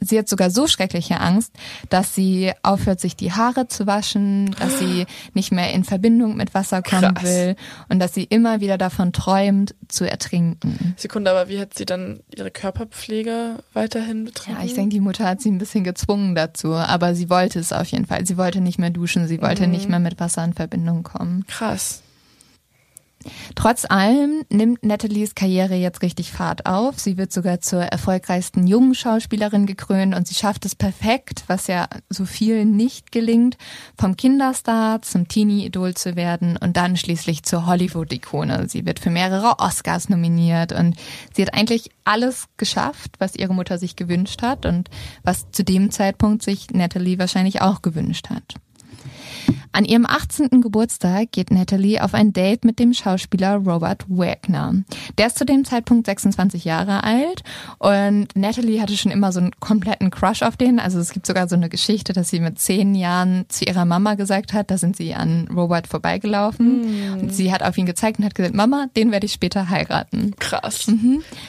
[0.00, 1.52] sie hat sogar so schreckliche Angst,
[1.88, 6.54] dass sie aufhört, sich die Haare zu waschen, dass sie nicht mehr in Verbindung mit
[6.54, 7.24] Wasser kommen Krass.
[7.24, 7.56] will
[7.88, 10.94] und dass sie immer wieder davon träumt, zu ertrinken.
[10.96, 14.56] Sekunde, aber wie hat sie dann ihre Körperpflege weiterhin betrieben?
[14.58, 17.72] Ja, ich denke, die Mutter hat sie ein bisschen gezwungen dazu, aber sie wollte es
[17.72, 18.26] auf jeden Fall.
[18.26, 21.44] Sie wollte nicht mehr duschen, sie wollte nicht mehr mit Wasser in Verbindung kommen.
[21.46, 22.02] Krass.
[23.54, 26.98] Trotz allem nimmt Nathalies Karriere jetzt richtig Fahrt auf.
[26.98, 31.86] Sie wird sogar zur erfolgreichsten jungen Schauspielerin gekrönt und sie schafft es perfekt, was ja
[32.08, 33.58] so vielen nicht gelingt,
[33.98, 38.68] vom Kinderstar zum Teenie-Idol zu werden und dann schließlich zur Hollywood-Ikone.
[38.68, 40.96] Sie wird für mehrere Oscars nominiert und
[41.34, 44.88] sie hat eigentlich alles geschafft, was ihre Mutter sich gewünscht hat und
[45.22, 48.54] was zu dem Zeitpunkt sich Natalie wahrscheinlich auch gewünscht hat.
[49.72, 50.62] An ihrem 18.
[50.62, 54.74] Geburtstag geht Natalie auf ein Date mit dem Schauspieler Robert Wagner.
[55.16, 57.44] Der ist zu dem Zeitpunkt 26 Jahre alt
[57.78, 60.80] und Natalie hatte schon immer so einen kompletten Crush auf den.
[60.80, 64.14] Also es gibt sogar so eine Geschichte, dass sie mit zehn Jahren zu ihrer Mama
[64.14, 68.24] gesagt hat, da sind sie an Robert vorbeigelaufen und sie hat auf ihn gezeigt und
[68.24, 70.34] hat gesagt, Mama, den werde ich später heiraten.
[70.40, 70.90] Krass.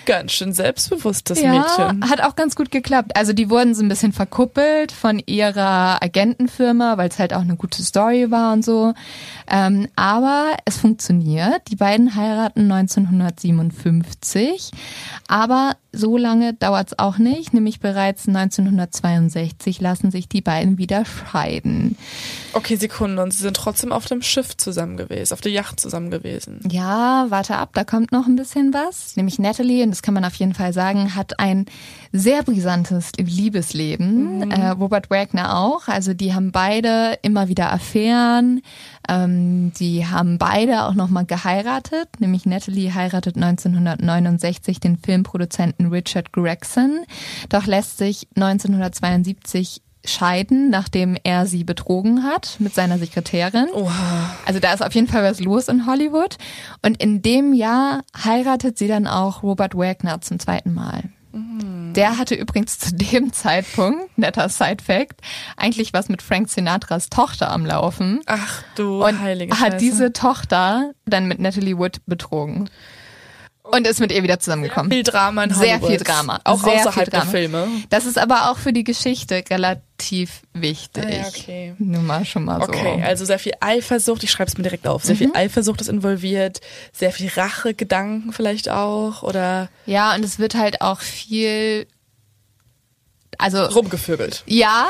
[0.05, 2.07] Ganz schön selbstbewusstes Ja, Mädchen.
[2.07, 3.15] hat auch ganz gut geklappt.
[3.15, 7.55] Also die wurden so ein bisschen verkuppelt von ihrer Agentenfirma, weil es halt auch eine
[7.55, 8.93] gute Story war und so.
[9.49, 11.63] Ähm, aber es funktioniert.
[11.69, 14.71] Die beiden heiraten 1957.
[15.27, 17.53] Aber so lange dauert es auch nicht.
[17.53, 21.97] Nämlich bereits 1962 lassen sich die beiden wieder scheiden.
[22.53, 23.21] Okay, Sekunde.
[23.21, 26.59] Und sie sind trotzdem auf dem Schiff zusammen gewesen, auf der Yacht zusammen gewesen.
[26.69, 29.17] Ja, warte ab, da kommt noch ein bisschen was.
[29.17, 31.65] Nämlich Natalie, und das kann man auf jeden Fall sagen, hat ein
[32.11, 34.51] sehr brisantes Liebesleben.
[34.51, 35.87] Äh, Robert Wagner auch.
[35.87, 38.61] Also die haben beide immer wieder Affären.
[39.07, 42.09] Ähm, die haben beide auch nochmal geheiratet.
[42.19, 47.05] Nämlich Natalie heiratet 1969 den Filmproduzenten Richard Gregson.
[47.49, 53.67] Doch lässt sich 1972 scheiden, nachdem er sie betrogen hat mit seiner Sekretärin.
[53.73, 54.35] Oha.
[54.45, 56.37] Also da ist auf jeden Fall was los in Hollywood.
[56.81, 61.03] Und in dem Jahr heiratet sie dann auch Robert Wagner zum zweiten Mal.
[61.33, 65.21] Der hatte übrigens zu dem Zeitpunkt, netter Side-Fact,
[65.57, 68.21] eigentlich was mit Frank Sinatras Tochter am Laufen.
[68.25, 69.77] Ach du Und heilige hat Scheiße.
[69.77, 72.69] diese Tochter dann mit Natalie Wood betrogen.
[73.63, 74.91] Und ist mit ihr wieder zusammengekommen.
[74.91, 75.89] viel Drama in Sehr Hollywood.
[75.89, 76.39] viel Drama.
[76.43, 77.31] Auch Sehr außerhalb viel der Drama.
[77.31, 77.67] Filme.
[77.89, 81.05] Das ist aber auch für die Geschichte relativ wichtig.
[81.05, 81.75] Ah ja, okay.
[81.77, 82.67] Nur mal schon mal so.
[82.69, 85.19] Okay, also sehr viel Eifersucht, ich schreibe es mir direkt auf, sehr Mhm.
[85.19, 86.59] viel Eifersucht ist involviert,
[86.91, 91.87] sehr viel Rachegedanken vielleicht auch oder Ja, und es wird halt auch viel,
[93.37, 94.43] also rumgevögelt.
[94.47, 94.87] ja,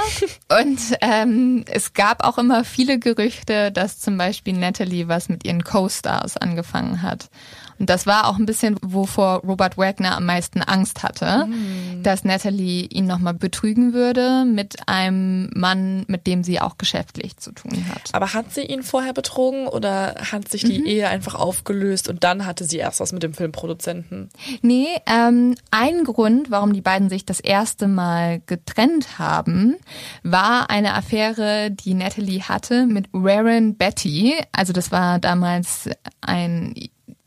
[0.61, 5.63] und ähm, es gab auch immer viele Gerüchte, dass zum Beispiel Natalie was mit ihren
[5.63, 7.29] Co-Stars angefangen hat.
[7.81, 11.47] Und das war auch ein bisschen, wovor Robert Wagner am meisten Angst hatte,
[12.03, 17.51] dass Natalie ihn nochmal betrügen würde mit einem Mann, mit dem sie auch geschäftlich zu
[17.51, 18.13] tun hat.
[18.13, 22.45] Aber hat sie ihn vorher betrogen oder hat sich die Ehe einfach aufgelöst und dann
[22.45, 24.29] hatte sie erst was mit dem Filmproduzenten?
[24.61, 29.75] Nee, ähm, ein Grund, warum die beiden sich das erste Mal getrennt haben,
[30.21, 34.35] war eine Affäre, die Natalie hatte mit Warren Betty.
[34.51, 35.89] Also das war damals
[36.21, 36.75] ein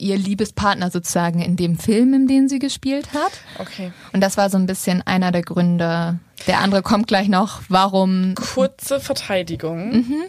[0.04, 3.32] ihr Liebespartner sozusagen in dem Film, in dem sie gespielt hat.
[3.58, 3.90] Okay.
[4.12, 6.18] Und das war so ein bisschen einer der Gründe.
[6.46, 8.34] Der andere kommt gleich noch, warum.
[8.34, 9.92] Kurze Verteidigung.
[9.92, 10.22] Mhm.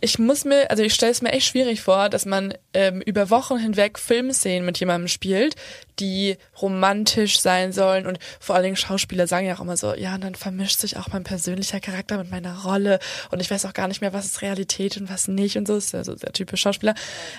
[0.00, 3.30] Ich muss mir, also ich stelle es mir echt schwierig vor, dass man ähm, über
[3.30, 5.54] Wochen hinweg Filmszenen mit jemandem spielt,
[6.00, 10.14] die romantisch sein sollen und vor allen Dingen Schauspieler sagen ja auch immer so, ja,
[10.14, 12.98] und dann vermischt sich auch mein persönlicher Charakter mit meiner Rolle
[13.30, 15.76] und ich weiß auch gar nicht mehr, was ist Realität und was nicht und so,
[15.76, 16.94] ist ja so sehr typisch Schauspieler.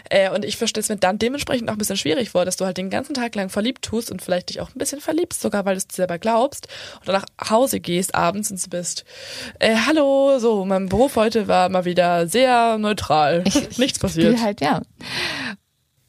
[0.09, 2.65] Äh, und ich verstehe es mir dann dementsprechend auch ein bisschen schwierig vor, dass du
[2.65, 5.65] halt den ganzen Tag lang verliebt tust und vielleicht dich auch ein bisschen verliebst, sogar
[5.65, 6.67] weil du es dir selber glaubst
[6.99, 9.05] und dann nach Hause gehst abends und du bist,
[9.59, 13.43] äh, hallo, so, mein Beruf heute war mal wieder sehr neutral.
[13.77, 14.39] Nichts passiert.
[14.41, 14.81] Halt, ja.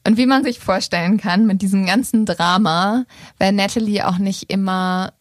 [0.05, 3.05] Und wie man sich vorstellen kann, mit diesem ganzen Drama
[3.39, 5.13] wäre Natalie auch nicht immer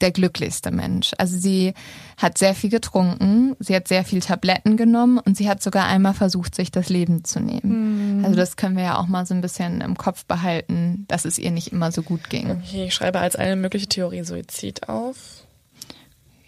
[0.00, 1.12] der glücklichste Mensch.
[1.16, 1.74] Also sie
[2.16, 6.12] hat sehr viel getrunken, sie hat sehr viel Tabletten genommen und sie hat sogar einmal
[6.12, 8.24] versucht, sich das Leben zu nehmen.
[8.24, 11.38] Also das können wir ja auch mal so ein bisschen im Kopf behalten, dass es
[11.38, 12.50] ihr nicht immer so gut ging.
[12.50, 15.44] Okay, ich schreibe als eine mögliche Theorie Suizid auf.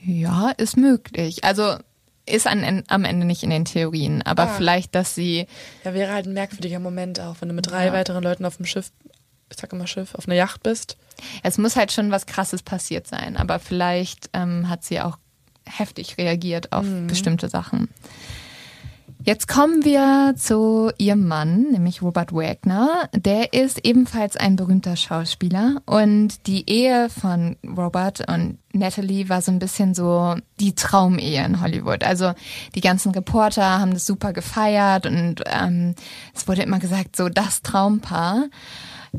[0.02, 1.44] Ja, ist möglich.
[1.44, 1.76] Also
[2.26, 4.54] ist an, am Ende nicht in den Theorien, aber Ah.
[4.56, 5.46] vielleicht, dass sie
[5.84, 7.92] Ja, wäre halt ein merkwürdiger Moment auch, wenn du mit drei Ja.
[7.92, 8.90] weiteren Leuten auf dem Schiff,
[9.50, 10.96] ich sag immer Schiff, auf einer Yacht bist.
[11.42, 15.18] Es muss halt schon was Krasses passiert sein, aber vielleicht ähm, hat sie auch
[15.66, 17.88] heftig reagiert auf bestimmte Sachen.
[19.26, 23.08] Jetzt kommen wir zu ihrem Mann, nämlich Robert Wagner.
[23.14, 29.50] Der ist ebenfalls ein berühmter Schauspieler und die Ehe von Robert und Natalie war so
[29.50, 32.04] ein bisschen so die Traumehe in Hollywood.
[32.04, 32.34] Also
[32.74, 35.94] die ganzen Reporter haben das super gefeiert und ähm,
[36.34, 38.48] es wurde immer gesagt, so das Traumpaar.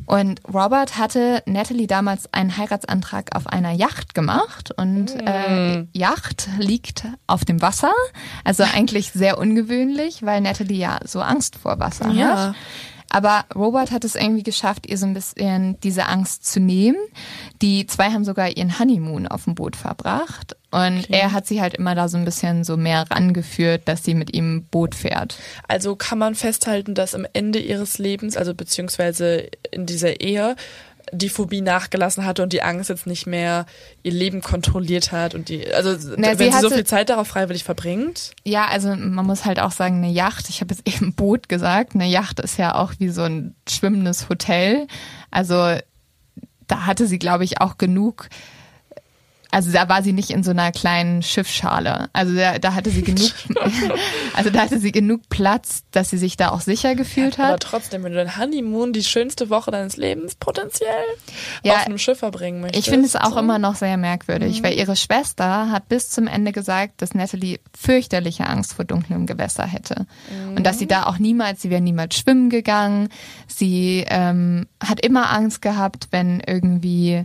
[0.06, 7.06] Und Robert hatte Natalie damals einen Heiratsantrag auf einer Yacht gemacht und äh, Yacht liegt
[7.28, 7.94] auf dem Wasser,
[8.44, 12.50] also eigentlich sehr ungewöhnlich, weil Natalie ja so Angst vor Wasser Ja.
[12.50, 12.56] hat.
[13.10, 16.98] Aber Robert hat es irgendwie geschafft, ihr so ein bisschen diese Angst zu nehmen.
[17.62, 20.58] Die zwei haben sogar ihren Honeymoon auf dem Boot verbracht.
[20.76, 24.14] Und er hat sie halt immer da so ein bisschen so mehr rangeführt, dass sie
[24.14, 25.38] mit ihm Boot fährt.
[25.70, 30.58] Also kann man festhalten, dass am Ende ihres Lebens, also beziehungsweise in dieser Ehe,
[31.14, 33.66] die Phobie nachgelassen hatte und die Angst jetzt nicht mehr
[34.04, 37.30] ihr Leben kontrolliert hat und die, also Na, wenn sie sie, so viel Zeit darauf
[37.30, 38.32] freiwillig verbringt.
[38.44, 41.96] Ja, also man muss halt auch sagen, eine Yacht, ich habe jetzt eben Boot gesagt,
[41.96, 44.88] eine Yacht ist ja auch wie so ein schwimmendes Hotel.
[45.32, 45.78] Also
[46.68, 48.28] da hatte sie, glaube ich, auch genug.
[49.56, 52.10] Also da war sie nicht in so einer kleinen Schiffsschale.
[52.12, 53.32] Also da, da hatte sie genug,
[54.34, 57.62] also da hatte sie genug Platz, dass sie sich da auch sicher gefühlt Aber hat.
[57.62, 60.90] trotzdem, wenn du dein Honeymoon, die schönste Woche deines Lebens potenziell
[61.64, 62.86] Ja, auf einem Schiff verbringen möchtest.
[62.86, 63.40] Ich finde es auch so.
[63.40, 68.48] immer noch sehr merkwürdig, weil ihre Schwester hat bis zum Ende gesagt, dass Natalie fürchterliche
[68.48, 70.06] Angst vor dunklem Gewässer hätte.
[70.54, 73.08] Und dass sie da auch niemals, sie wäre niemals schwimmen gegangen.
[73.48, 77.24] Sie ähm, hat immer Angst gehabt, wenn irgendwie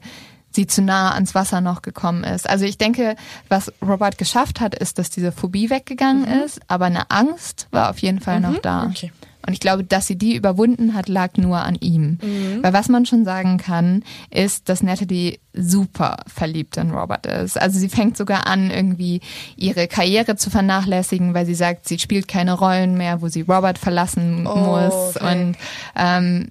[0.50, 2.48] sie zu nah ans Wasser noch gekommen ist.
[2.48, 3.14] Also ich denke,
[3.48, 7.98] was Robert geschafft hat, ist, dass diese Phobie weggegangen ist, aber eine Angst war auf
[7.98, 8.84] jeden Fall noch da.
[8.86, 9.12] Okay.
[9.46, 12.18] Und ich glaube, dass sie die überwunden hat, lag nur an ihm.
[12.60, 17.58] Weil was man schon sagen kann, ist, dass Natalie super verliebt in Robert ist.
[17.58, 19.22] Also sie fängt sogar an, irgendwie
[19.56, 23.78] ihre Karriere zu vernachlässigen, weil sie sagt, sie spielt keine Rollen mehr, wo sie Robert
[23.78, 25.16] verlassen Oh, muss.
[25.16, 25.32] okay.
[25.32, 25.56] Und
[25.96, 26.48] ähm,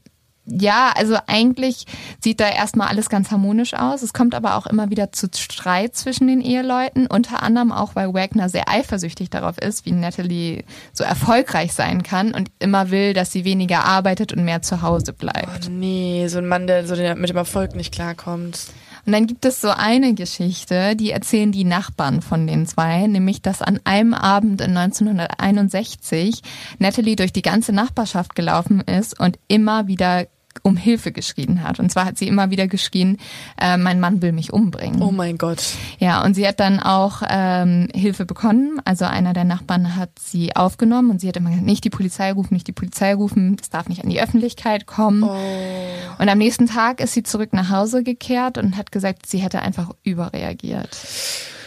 [0.51, 1.85] ja, also eigentlich
[2.19, 4.01] sieht da erstmal alles ganz harmonisch aus.
[4.01, 8.13] Es kommt aber auch immer wieder zu Streit zwischen den Eheleuten, unter anderem auch, weil
[8.13, 13.31] Wagner sehr eifersüchtig darauf ist, wie Natalie so erfolgreich sein kann und immer will, dass
[13.31, 15.67] sie weniger arbeitet und mehr zu Hause bleibt.
[15.67, 18.67] Oh nee, so ein Mann, der so mit dem Erfolg nicht klarkommt.
[19.05, 23.41] Und dann gibt es so eine Geschichte, die erzählen die Nachbarn von den zwei, nämlich
[23.41, 26.41] dass an einem Abend in 1961
[26.77, 30.27] Natalie durch die ganze Nachbarschaft gelaufen ist und immer wieder
[30.63, 31.79] um Hilfe geschrien hat.
[31.79, 33.17] Und zwar hat sie immer wieder geschrien,
[33.59, 35.01] äh, mein Mann will mich umbringen.
[35.01, 35.63] Oh mein Gott.
[35.99, 38.81] Ja, und sie hat dann auch ähm, Hilfe bekommen.
[38.85, 42.31] Also einer der Nachbarn hat sie aufgenommen und sie hat immer gesagt, nicht die Polizei
[42.31, 45.23] rufen, nicht die Polizei rufen, das darf nicht an die Öffentlichkeit kommen.
[45.23, 49.61] Und am nächsten Tag ist sie zurück nach Hause gekehrt und hat gesagt, sie hätte
[49.61, 50.97] einfach überreagiert.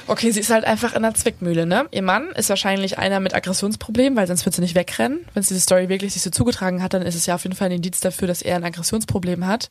[0.06, 1.86] Okay, sie ist halt einfach in der Zwickmühle, ne?
[1.90, 5.20] Ihr Mann ist wahrscheinlich einer mit Aggressionsproblemen, weil sonst wird sie nicht wegrennen.
[5.34, 7.56] Wenn sie diese Story wirklich sich so zugetragen hat, dann ist es ja auf jeden
[7.56, 9.70] Fall ein Indiz dafür, dass er ein Aggressionsproblem hat.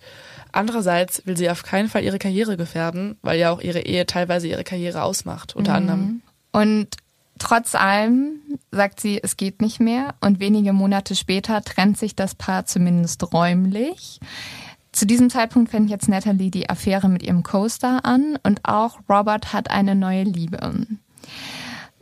[0.52, 4.48] Andererseits will sie auf keinen Fall ihre Karriere gefährden, weil ja auch ihre Ehe teilweise
[4.48, 6.22] ihre Karriere ausmacht, unter anderem.
[6.52, 6.88] Und
[7.40, 8.40] trotz allem
[8.72, 10.16] sagt sie, es geht nicht mehr.
[10.22, 14.20] Und wenige Monate später trennt sich das Paar zumindest räumlich.
[14.92, 19.54] Zu diesem Zeitpunkt fängt jetzt Natalie die Affäre mit ihrem Co-Star an und auch Robert
[19.54, 20.86] hat eine neue Liebe.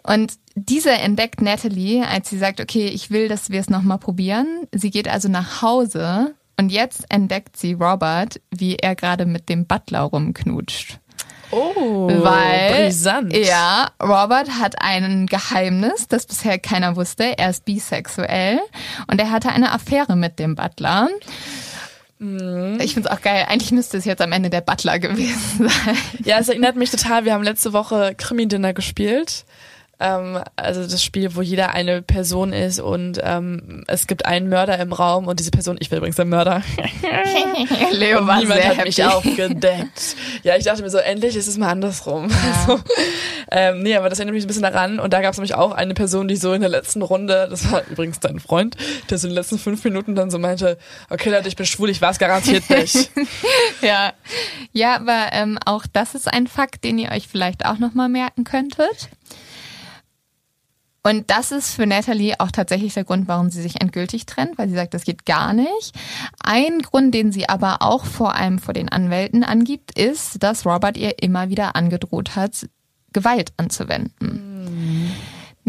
[0.03, 4.67] Und diese entdeckt Natalie, als sie sagt, okay, ich will, dass wir es nochmal probieren.
[4.73, 9.67] Sie geht also nach Hause und jetzt entdeckt sie Robert, wie er gerade mit dem
[9.67, 10.99] Butler rumknutscht.
[11.51, 13.35] Oh, Weil, brisant.
[13.35, 17.37] ja, Robert hat ein Geheimnis, das bisher keiner wusste.
[17.37, 18.59] Er ist bisexuell
[19.09, 21.09] und er hatte eine Affäre mit dem Butler.
[22.19, 22.79] Mhm.
[22.81, 23.45] Ich finde es auch geil.
[23.47, 25.97] Eigentlich müsste es jetzt am Ende der Butler gewesen sein.
[26.25, 27.25] Ja, es erinnert mich total.
[27.25, 29.45] Wir haben letzte Woche Krimi-Dinner gespielt.
[29.99, 34.79] Ähm, also das Spiel, wo jeder eine Person ist und ähm, es gibt einen Mörder
[34.79, 36.61] im Raum und diese Person, ich bin übrigens der Mörder.
[37.91, 38.87] Leo war niemand sehr hat happy.
[38.87, 40.15] mich aufgedeckt.
[40.43, 42.29] Ja, ich dachte mir so, endlich ist es mal andersrum.
[42.31, 42.81] Also,
[43.51, 44.99] ähm, nee, aber das erinnert mich ein bisschen daran.
[44.99, 47.69] Und da gab es nämlich auch eine Person, die so in der letzten Runde, das
[47.69, 48.77] war übrigens dein Freund,
[49.09, 50.77] der so in den letzten fünf Minuten dann so meinte,
[51.09, 53.11] okay Leute, ich bin schwul, ich war es garantiert nicht.
[53.81, 54.13] Ja,
[54.73, 58.09] ja, aber ähm, auch das ist ein Fakt, den ihr euch vielleicht auch noch mal
[58.09, 59.09] merken könntet.
[61.03, 64.67] Und das ist für Natalie auch tatsächlich der Grund, warum sie sich endgültig trennt, weil
[64.67, 65.93] sie sagt, das geht gar nicht.
[66.43, 70.97] Ein Grund, den sie aber auch vor allem vor den Anwälten angibt, ist, dass Robert
[70.97, 72.67] ihr immer wieder angedroht hat,
[73.13, 74.48] Gewalt anzuwenden.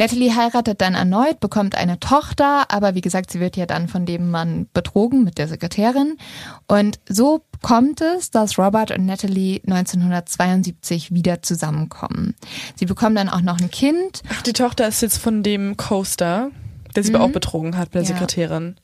[0.00, 4.06] Natalie heiratet dann erneut, bekommt eine Tochter, aber wie gesagt, sie wird ja dann von
[4.06, 6.16] dem Mann betrogen mit der Sekretärin.
[6.66, 12.34] Und so kommt es, dass Robert und Natalie 1972 wieder zusammenkommen.
[12.76, 14.22] Sie bekommen dann auch noch ein Kind.
[14.30, 16.50] Ach, die Tochter ist jetzt von dem Coaster.
[16.96, 17.20] der sie mhm.
[17.20, 18.14] auch betrogen hat bei der ja.
[18.14, 18.76] Sekretärin.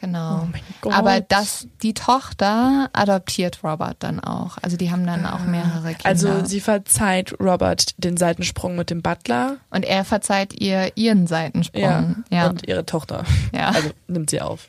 [0.00, 0.48] Genau.
[0.84, 4.58] Oh Aber das, die Tochter adoptiert Robert dann auch.
[4.62, 6.06] Also die haben dann auch mehrere Kinder.
[6.06, 9.56] Also sie verzeiht Robert den Seitensprung mit dem Butler.
[9.70, 11.82] Und er verzeiht ihr ihren Seitensprung.
[11.82, 12.14] Ja.
[12.30, 12.48] ja.
[12.48, 13.24] Und ihre Tochter.
[13.52, 13.70] Ja.
[13.70, 14.68] Also nimmt sie auf.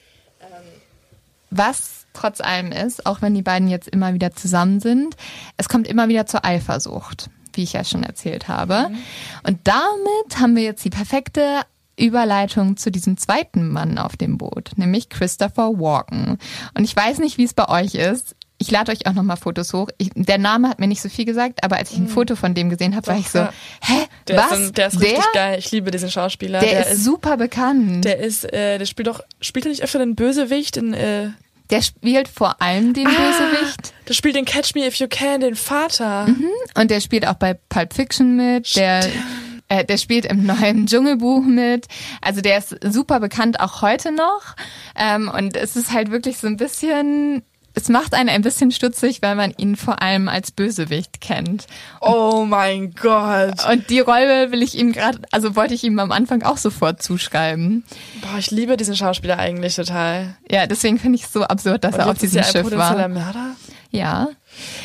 [1.52, 5.16] Was trotz allem ist, auch wenn die beiden jetzt immer wieder zusammen sind,
[5.58, 8.90] es kommt immer wieder zur Eifersucht, wie ich ja schon erzählt habe.
[8.90, 8.98] Mhm.
[9.44, 11.62] Und damit haben wir jetzt die perfekte
[12.00, 16.38] Überleitung zu diesem zweiten Mann auf dem Boot, nämlich Christopher Walken.
[16.76, 18.36] Und ich weiß nicht, wie es bei euch ist.
[18.62, 19.88] Ich lade euch auch nochmal Fotos hoch.
[19.98, 22.10] Ich, der Name hat mir nicht so viel gesagt, aber als ich ein mhm.
[22.10, 24.60] Foto von dem gesehen habe, war ich so, hä, der was?
[24.60, 25.10] Ist der ist der?
[25.10, 25.60] richtig geil.
[25.60, 26.60] Ich liebe diesen Schauspieler.
[26.60, 28.04] Der, der ist, ist, super bekannt.
[28.04, 31.30] Der ist, äh, der spielt doch, spielt er nicht öfter den Bösewicht in, äh
[31.70, 33.94] der spielt vor allem den ah, Bösewicht.
[34.08, 36.26] Der spielt den Catch Me If You Can, den Vater.
[36.28, 36.50] Mhm.
[36.76, 38.76] Und der spielt auch bei Pulp Fiction mit.
[38.76, 39.24] Der Stimmt.
[39.70, 41.88] Äh, der spielt im neuen Dschungelbuch mit.
[42.22, 44.56] Also der ist super bekannt, auch heute noch.
[44.96, 47.44] Ähm, und es ist halt wirklich so ein bisschen
[47.76, 51.68] es macht einen ein bisschen stutzig, weil man ihn vor allem als Bösewicht kennt.
[52.02, 53.70] oh mein Gott.
[53.72, 57.02] Und die Rolle will ich ihm gerade, also wollte ich ihm am Anfang auch sofort
[57.02, 57.84] zuschreiben.
[58.22, 60.36] Boah, ich liebe diesen Schauspieler eigentlich total.
[60.50, 62.66] Ja, deswegen finde ich es so absurd, dass Und er auf diesem ist er ein
[62.66, 63.08] Schiff war.
[63.08, 63.56] Mörder?
[63.92, 64.30] Ja.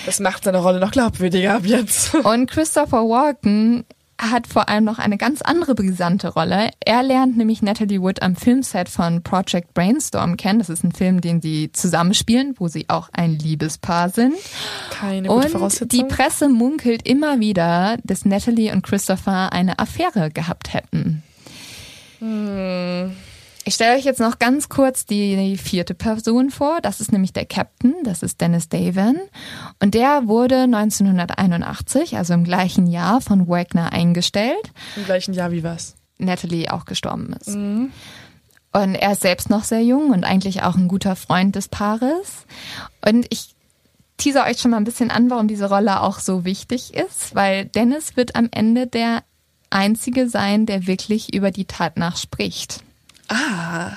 [0.07, 2.15] Das macht seine Rolle noch glaubwürdiger ab jetzt.
[2.15, 3.85] Und Christopher Walken
[4.19, 6.71] hat vor allem noch eine ganz andere brisante Rolle.
[6.85, 10.59] Er lernt nämlich Natalie Wood am Filmset von Project Brainstorm kennen.
[10.59, 14.35] Das ist ein Film, den sie zusammenspielen, wo sie auch ein Liebespaar sind.
[14.91, 15.89] Keine gute und Voraussetzung.
[15.89, 21.23] Die Presse munkelt immer wieder, dass Natalie und Christopher eine Affäre gehabt hätten.
[22.21, 23.13] Hm.
[23.67, 26.81] Ich stelle euch jetzt noch ganz kurz die vierte Person vor.
[26.83, 29.19] Das ist nämlich der Captain, das ist Dennis Davin.
[29.81, 34.71] Und der wurde 1981, also im gleichen Jahr, von Wagner eingestellt.
[34.97, 35.97] Im gleichen Jahr wie was?
[36.19, 37.57] Natalie auch gestorben ist.
[37.57, 37.91] Mhm.
[38.73, 42.45] Und er ist selbst noch sehr jung und eigentlich auch ein guter Freund des Paares.
[43.07, 43.55] Und ich
[44.19, 47.65] teaser euch schon mal ein bisschen an, warum diese Rolle auch so wichtig ist, weil
[47.65, 49.23] Dennis wird am Ende der
[49.71, 52.85] Einzige sein, der wirklich über die Tat nach spricht.
[53.29, 53.93] Ah.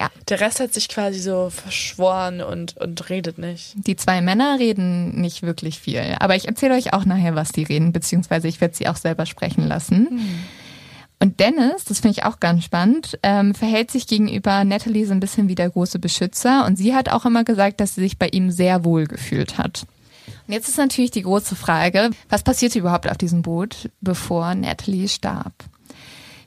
[0.00, 0.10] Ja.
[0.28, 3.74] Der Rest hat sich quasi so verschworen und, und redet nicht.
[3.74, 6.16] Die zwei Männer reden nicht wirklich viel.
[6.18, 9.26] Aber ich erzähle euch auch nachher, was die reden, beziehungsweise ich werde sie auch selber
[9.26, 10.08] sprechen lassen.
[10.08, 10.38] Hm.
[11.20, 15.20] Und Dennis, das finde ich auch ganz spannend, ähm, verhält sich gegenüber Natalie so ein
[15.20, 16.64] bisschen wie der große Beschützer.
[16.66, 19.86] Und sie hat auch immer gesagt, dass sie sich bei ihm sehr wohl gefühlt hat.
[20.48, 25.08] Und jetzt ist natürlich die große Frage, was passierte überhaupt auf diesem Boot, bevor Natalie
[25.08, 25.52] starb?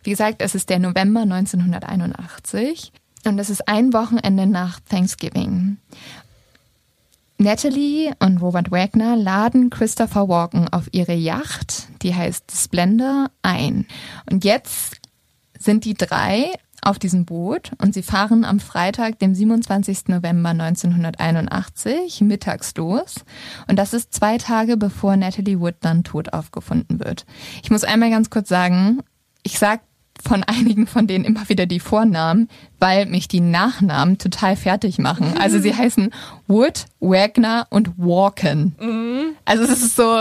[0.06, 2.94] Wie gesagt, es ist der November 1981
[3.26, 5.78] und es ist ein Wochenende nach Thanksgiving.
[7.40, 13.88] Natalie und Robert Wagner laden Christopher Walken auf ihre Yacht, die heißt Splendor, ein.
[14.32, 14.98] Und jetzt
[15.58, 16.52] sind die drei
[16.84, 20.10] auf diesem Boot und sie fahren am Freitag, dem 27.
[20.10, 23.26] November 1981, mittags los.
[23.68, 27.26] Und das ist zwei Tage bevor Natalie Wood dann tot aufgefunden wird.
[27.64, 29.02] Ich muss einmal ganz kurz sagen,
[29.42, 29.82] ich sag
[30.28, 35.36] von einigen von denen immer wieder die Vornamen, weil mich die Nachnamen total fertig machen.
[35.40, 36.12] Also sie heißen
[36.48, 38.76] Wood, Wagner und Walken.
[38.80, 39.36] Mhm.
[39.46, 40.18] Also es ist so.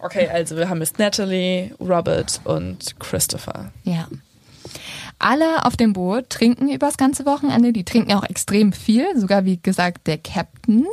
[0.00, 3.72] Okay, also wir haben jetzt Natalie, Robert und Christopher.
[3.84, 4.06] Ja.
[5.18, 7.72] Alle auf dem Boot trinken übers ganze Wochenende.
[7.72, 10.86] Die trinken auch extrem viel, sogar wie gesagt der Captain.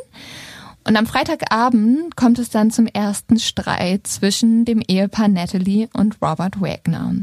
[0.87, 6.61] Und am Freitagabend kommt es dann zum ersten Streit zwischen dem Ehepaar Natalie und Robert
[6.61, 7.15] Wagner.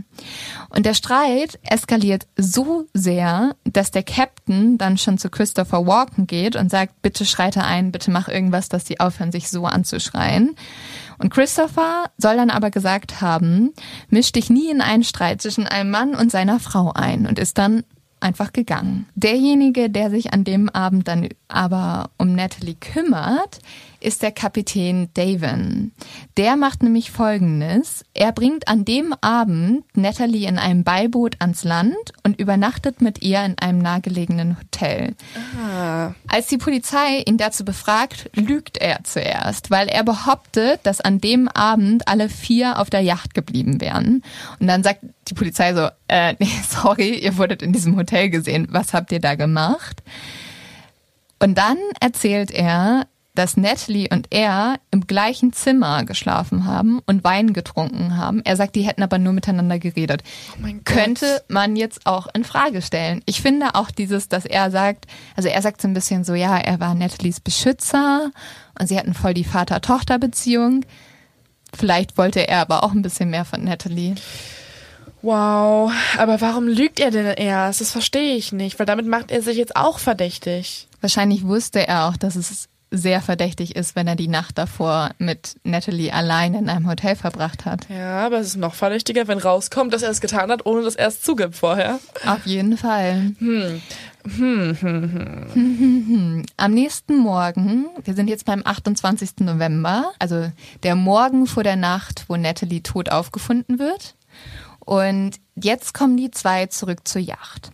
[0.71, 6.57] Und der Streit eskaliert so sehr, dass der Captain dann schon zu Christopher Walken geht
[6.57, 10.57] und sagt, bitte schreite ein, bitte mach irgendwas, dass sie aufhören, sich so anzuschreien.
[11.19, 13.73] Und Christopher soll dann aber gesagt haben,
[14.09, 17.59] misch dich nie in einen Streit zwischen einem Mann und seiner Frau ein und ist
[17.59, 17.85] dann
[18.23, 19.07] einfach gegangen.
[19.15, 23.61] Derjenige, der sich an dem Abend dann aber um Natalie kümmert,
[24.03, 25.93] ist der Kapitän Davin.
[26.37, 28.05] Der macht nämlich Folgendes.
[28.15, 33.45] Er bringt an dem Abend Natalie in einem Beiboot ans Land und übernachtet mit ihr
[33.45, 35.15] in einem nahegelegenen Hotel.
[35.57, 36.15] Ah.
[36.27, 41.49] Als die Polizei ihn dazu befragt, lügt er zuerst, weil er behauptet, dass an dem
[41.49, 44.23] Abend alle vier auf der Yacht geblieben wären.
[44.59, 48.69] Und dann sagt die Polizei so, äh, nee, sorry, ihr wurdet in diesem Hotel gesehen.
[48.71, 50.03] Was habt ihr da gemacht?
[51.39, 57.55] Und dann erzählt er, dass Natalie und er im gleichen Zimmer geschlafen haben und Wein
[57.55, 58.43] getrunken haben.
[58.45, 60.23] Er sagt, die hätten aber nur miteinander geredet.
[60.63, 63.23] Oh Könnte man jetzt auch in Frage stellen.
[63.25, 66.59] Ich finde auch dieses, dass er sagt, also er sagt so ein bisschen so, ja,
[66.59, 68.31] er war Natalies Beschützer
[68.79, 70.85] und sie hatten voll die Vater-Tochter-Beziehung.
[71.75, 74.15] Vielleicht wollte er aber auch ein bisschen mehr von Natalie.
[75.23, 77.81] Wow, aber warum lügt er denn erst?
[77.81, 80.89] Das verstehe ich nicht, weil damit macht er sich jetzt auch verdächtig.
[81.01, 85.57] Wahrscheinlich wusste er auch, dass es sehr verdächtig ist, wenn er die Nacht davor mit
[85.65, 87.89] Natalie allein in einem Hotel verbracht hat.
[87.89, 90.95] Ja, aber es ist noch verdächtiger, wenn rauskommt, dass er es getan hat, ohne dass
[90.95, 91.99] er es zugibt vorher.
[92.27, 93.33] Auf jeden Fall.
[93.39, 93.81] Hm.
[94.25, 96.47] Hm, hm, hm.
[96.57, 99.41] Am nächsten Morgen, wir sind jetzt beim 28.
[99.41, 100.53] November, also
[100.83, 104.15] der Morgen vor der Nacht, wo Natalie tot aufgefunden wird.
[104.85, 107.73] Und jetzt kommen die zwei zurück zur Yacht.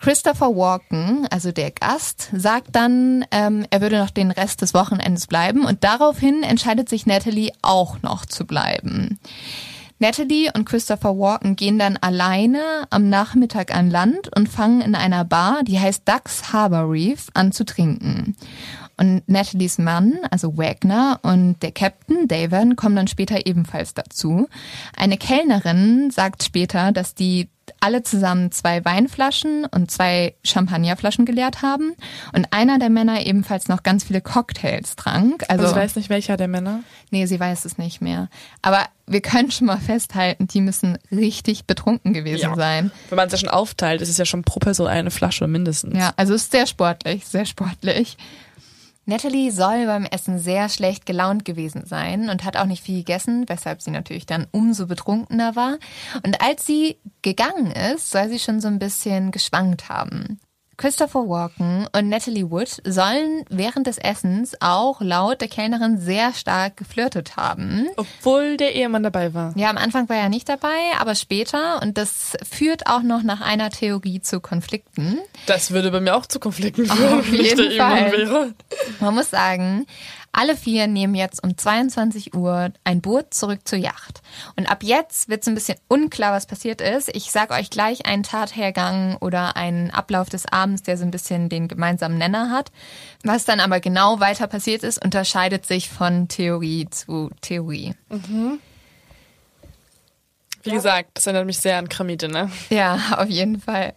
[0.00, 5.26] Christopher Walken, also der Gast, sagt dann, ähm, er würde noch den Rest des Wochenendes
[5.26, 9.18] bleiben und daraufhin entscheidet sich Natalie auch noch zu bleiben.
[9.98, 15.26] Natalie und Christopher Walken gehen dann alleine am Nachmittag an Land und fangen in einer
[15.26, 18.34] Bar, die heißt Ducks Harbor Reef, an zu trinken.
[19.00, 24.46] Und Nathalies Mann, also Wagner, und der Captain, David, kommen dann später ebenfalls dazu.
[24.94, 27.48] Eine Kellnerin sagt später, dass die
[27.80, 31.94] alle zusammen zwei Weinflaschen und zwei Champagnerflaschen geleert haben
[32.34, 35.44] und einer der Männer ebenfalls noch ganz viele Cocktails trank.
[35.48, 36.82] Also, also ich weiß nicht, welcher der Männer?
[37.10, 38.28] Nee, sie weiß es nicht mehr.
[38.60, 42.54] Aber wir können schon mal festhalten, die müssen richtig betrunken gewesen ja.
[42.54, 42.90] sein.
[43.08, 45.96] Wenn man es ja schon aufteilt, ist es ja schon pro Person eine Flasche mindestens.
[45.96, 48.16] Ja, also ist sehr sportlich, sehr sportlich.
[49.10, 53.48] Natalie soll beim Essen sehr schlecht gelaunt gewesen sein und hat auch nicht viel gegessen,
[53.48, 55.78] weshalb sie natürlich dann umso betrunkener war.
[56.24, 60.38] Und als sie gegangen ist, soll sie schon so ein bisschen geschwankt haben.
[60.80, 66.78] Christopher Walken und Natalie Wood sollen während des Essens auch laut der Kellnerin sehr stark
[66.78, 67.86] geflirtet haben.
[67.98, 69.52] Obwohl der Ehemann dabei war.
[69.56, 71.82] Ja, am Anfang war er nicht dabei, aber später.
[71.82, 75.18] Und das führt auch noch nach einer Theorie zu Konflikten.
[75.44, 78.54] Das würde bei mir auch zu Konflikten führen, Auf jeden Fall.
[79.00, 79.84] Man muss sagen,
[80.32, 84.22] alle vier nehmen jetzt um 22 Uhr ein Boot zurück zur Yacht.
[84.56, 87.14] Und ab jetzt wird es ein bisschen unklar, was passiert ist.
[87.14, 91.48] Ich sage euch gleich einen Tathergang oder einen Ablauf des Abends, der so ein bisschen
[91.48, 92.70] den gemeinsamen Nenner hat.
[93.24, 97.94] Was dann aber genau weiter passiert ist, unterscheidet sich von Theorie zu Theorie.
[98.08, 98.60] Mhm.
[100.62, 102.50] Wie gesagt, das erinnert mich sehr an Kramite, ne?
[102.68, 103.94] Ja, auf jeden Fall.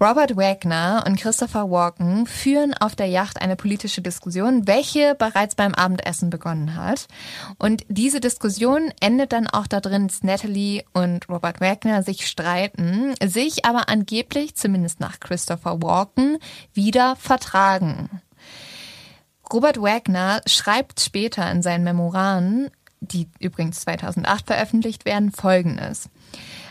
[0.00, 5.74] Robert Wagner und Christopher Walken führen auf der Yacht eine politische Diskussion, welche bereits beim
[5.74, 7.06] Abendessen begonnen hat.
[7.58, 13.66] Und diese Diskussion endet dann auch darin, dass Natalie und Robert Wagner sich streiten, sich
[13.66, 16.38] aber angeblich, zumindest nach Christopher Walken,
[16.72, 18.22] wieder vertragen.
[19.52, 22.70] Robert Wagner schreibt später in seinen Memoiren,
[23.12, 26.08] die übrigens 2008 veröffentlicht werden, folgendes.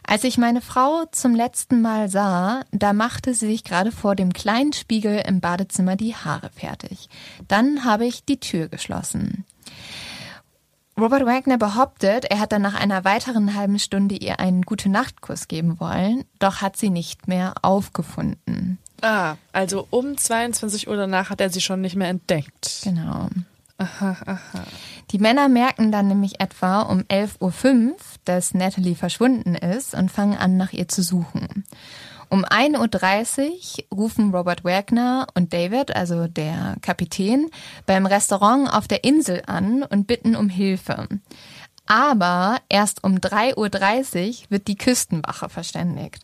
[0.07, 4.33] Als ich meine Frau zum letzten Mal sah, da machte sie sich gerade vor dem
[4.33, 7.09] kleinen Spiegel im Badezimmer die Haare fertig.
[7.47, 9.45] Dann habe ich die Tür geschlossen.
[10.97, 15.49] Robert Wagner behauptet, er hat dann nach einer weiteren halben Stunde ihr einen gute Nachtkuss
[15.49, 18.77] geben wollen, doch hat sie nicht mehr aufgefunden.
[19.01, 22.81] Ah, also um 22 Uhr danach hat er sie schon nicht mehr entdeckt.
[22.83, 23.27] Genau.
[23.78, 24.63] Aha, aha.
[25.11, 30.38] Die Männer merken dann nämlich etwa um 11.05 Uhr, dass Natalie verschwunden ist und fangen
[30.38, 31.65] an, nach ihr zu suchen.
[32.30, 37.49] Um 1.30 Uhr rufen Robert Wagner und David, also der Kapitän,
[37.86, 41.07] beim Restaurant auf der Insel an und bitten um Hilfe.
[41.86, 46.23] Aber erst um 3.30 Uhr wird die Küstenwache verständigt.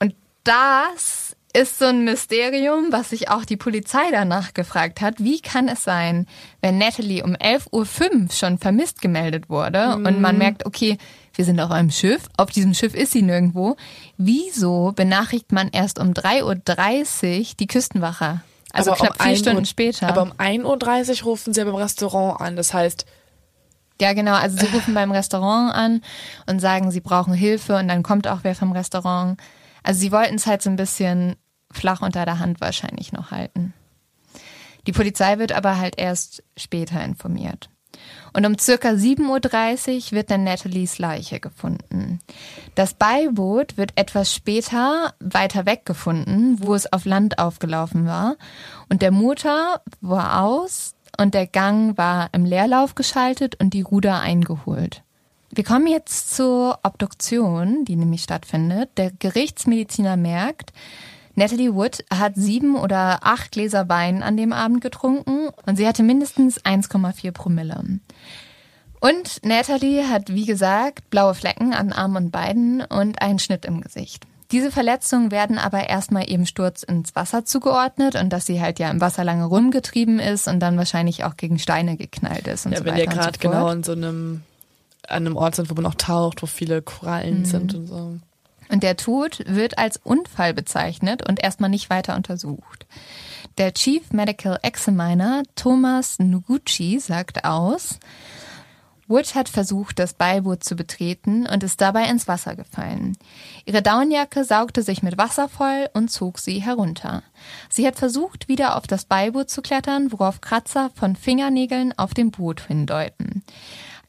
[0.00, 0.14] Und
[0.44, 5.16] das ist so ein Mysterium, was sich auch die Polizei danach gefragt hat.
[5.18, 6.26] Wie kann es sein,
[6.60, 10.06] wenn Natalie um 11.05 Uhr schon vermisst gemeldet wurde mhm.
[10.06, 10.96] und man merkt, okay,
[11.34, 13.76] wir sind auf einem Schiff, auf diesem Schiff ist sie nirgendwo.
[14.16, 18.42] Wieso benachrichtigt man erst um 3.30 Uhr die Küstenwache?
[18.72, 20.08] Also aber knapp um vier Stunden Uhr, später.
[20.08, 22.56] Aber um 1.30 Uhr rufen sie beim Restaurant an.
[22.56, 23.06] Das heißt,
[24.00, 24.34] ja, genau.
[24.34, 26.02] Also sie rufen beim Restaurant an
[26.46, 29.38] und sagen, sie brauchen Hilfe und dann kommt auch wer vom Restaurant.
[29.82, 31.36] Also sie wollten es halt so ein bisschen
[31.72, 33.72] flach unter der Hand wahrscheinlich noch halten.
[34.86, 37.70] Die Polizei wird aber halt erst später informiert.
[38.32, 42.20] Und um circa 7.30 Uhr wird dann Nathalies Leiche gefunden.
[42.74, 48.36] Das Beiboot wird etwas später weiter weg gefunden, wo es auf Land aufgelaufen war.
[48.88, 54.20] Und der Motor war aus und der Gang war im Leerlauf geschaltet und die Ruder
[54.20, 55.02] eingeholt.
[55.52, 58.90] Wir kommen jetzt zur Obduktion, die nämlich stattfindet.
[58.96, 60.72] Der Gerichtsmediziner merkt,
[61.34, 66.02] Natalie Wood hat sieben oder acht Gläser Wein an dem Abend getrunken und sie hatte
[66.02, 67.82] mindestens 1,4 Promille.
[69.00, 73.80] Und Natalie hat, wie gesagt, blaue Flecken an Armen und Beinen und einen Schnitt im
[73.80, 74.26] Gesicht.
[74.52, 78.90] Diese Verletzungen werden aber erstmal eben Sturz ins Wasser zugeordnet und dass sie halt ja
[78.90, 82.78] im Wasser lange rumgetrieben ist und dann wahrscheinlich auch gegen Steine geknallt ist und ja,
[82.78, 82.98] so weiter.
[82.98, 84.42] Ja, wenn ihr gerade genau in so einem
[85.10, 87.44] an einem Ort sind, wo man auch taucht, wo viele Korallen mhm.
[87.44, 88.18] sind und so.
[88.70, 92.86] Und der Tod wird als Unfall bezeichnet und erstmal nicht weiter untersucht.
[93.58, 97.98] Der Chief Medical Examiner Thomas Noguchi sagt aus,
[99.10, 103.18] Wood hat versucht, das Beiboot zu betreten und ist dabei ins Wasser gefallen.
[103.66, 107.24] Ihre Daunenjacke saugte sich mit Wasser voll und zog sie herunter.
[107.68, 112.30] Sie hat versucht, wieder auf das Beiboot zu klettern, worauf Kratzer von Fingernägeln auf dem
[112.30, 113.42] Boot hindeuten.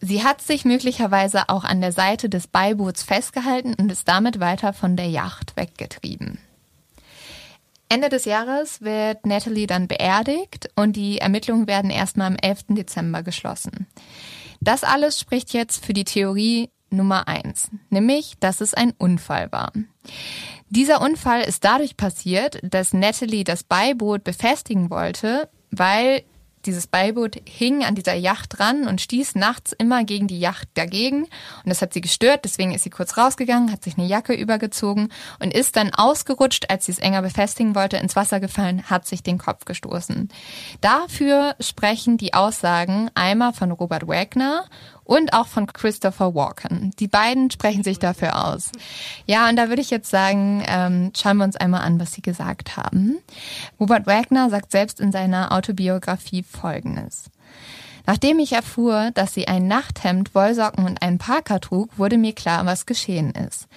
[0.02, 4.74] Sie hat sich möglicherweise auch an der Seite des Beiboots festgehalten und ist damit weiter
[4.74, 6.40] von der Yacht weggetrieben.
[7.88, 12.68] Ende des Jahres wird Natalie dann beerdigt und die Ermittlungen werden erstmal am 11.
[12.70, 13.86] Dezember geschlossen.
[14.60, 19.72] Das alles spricht jetzt für die Theorie Nummer eins, nämlich, dass es ein Unfall war.
[20.70, 26.24] Dieser Unfall ist dadurch passiert, dass Natalie das Beiboot befestigen wollte, weil
[26.66, 31.24] dieses Beiboot hing an dieser Yacht dran und stieß nachts immer gegen die Yacht dagegen.
[31.24, 35.10] Und das hat sie gestört, deswegen ist sie kurz rausgegangen, hat sich eine Jacke übergezogen
[35.40, 39.24] und ist dann ausgerutscht, als sie es enger befestigen wollte, ins Wasser gefallen, hat sich
[39.24, 40.30] den Kopf gestoßen.
[40.82, 44.66] Dafür sprechen die Aussagen einmal von Robert Wagner
[45.12, 46.94] und auch von Christopher Walken.
[46.98, 48.72] Die beiden sprechen sich dafür aus.
[49.26, 52.22] Ja, und da würde ich jetzt sagen, ähm, schauen wir uns einmal an, was sie
[52.22, 53.18] gesagt haben.
[53.78, 57.26] Robert Wagner sagt selbst in seiner Autobiografie Folgendes.
[58.06, 62.66] Nachdem ich erfuhr, dass sie ein Nachthemd, Wollsocken und einen Parker trug, wurde mir klar,
[62.66, 63.68] was geschehen ist.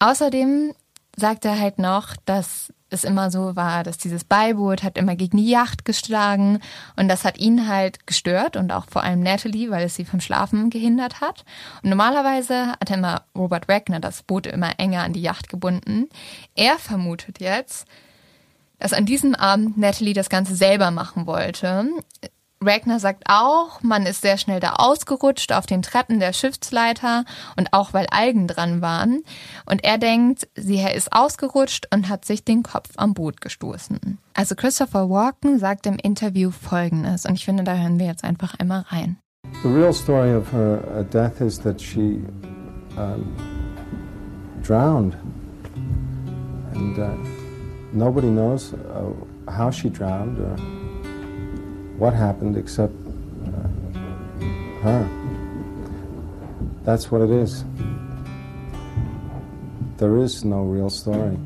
[0.00, 0.74] Außerdem
[1.16, 5.36] sagt er halt noch, dass es immer so war, dass dieses Beiboot hat immer gegen
[5.36, 6.60] die Yacht geschlagen
[6.96, 10.20] und das hat ihn halt gestört und auch vor allem Natalie, weil es sie vom
[10.20, 11.44] Schlafen gehindert hat.
[11.82, 16.08] Und normalerweise hat immer Robert Wagner das Boot immer enger an die Yacht gebunden.
[16.54, 17.86] Er vermutet jetzt,
[18.78, 21.88] dass an diesem Abend Natalie das Ganze selber machen wollte.
[22.66, 27.24] Ragnar sagt auch, man ist sehr schnell da ausgerutscht auf den Treppen der Schiffsleiter
[27.56, 29.22] und auch weil Algen dran waren.
[29.66, 34.18] Und er denkt, sie ist ausgerutscht und hat sich den Kopf am Boot gestoßen.
[34.34, 38.54] Also Christopher Walken sagt im Interview Folgendes und ich finde, da hören wir jetzt einfach
[38.58, 39.18] einmal rein.
[39.62, 42.20] The real story of her death is that she
[42.96, 43.34] um,
[44.62, 45.16] drowned.
[46.74, 47.14] And uh,
[47.92, 50.56] nobody knows uh, how she drowned or
[51.98, 52.92] what happened except
[53.46, 53.68] uh,
[54.82, 55.08] her.
[56.84, 57.64] That's what it is.
[59.96, 61.38] There is no real story.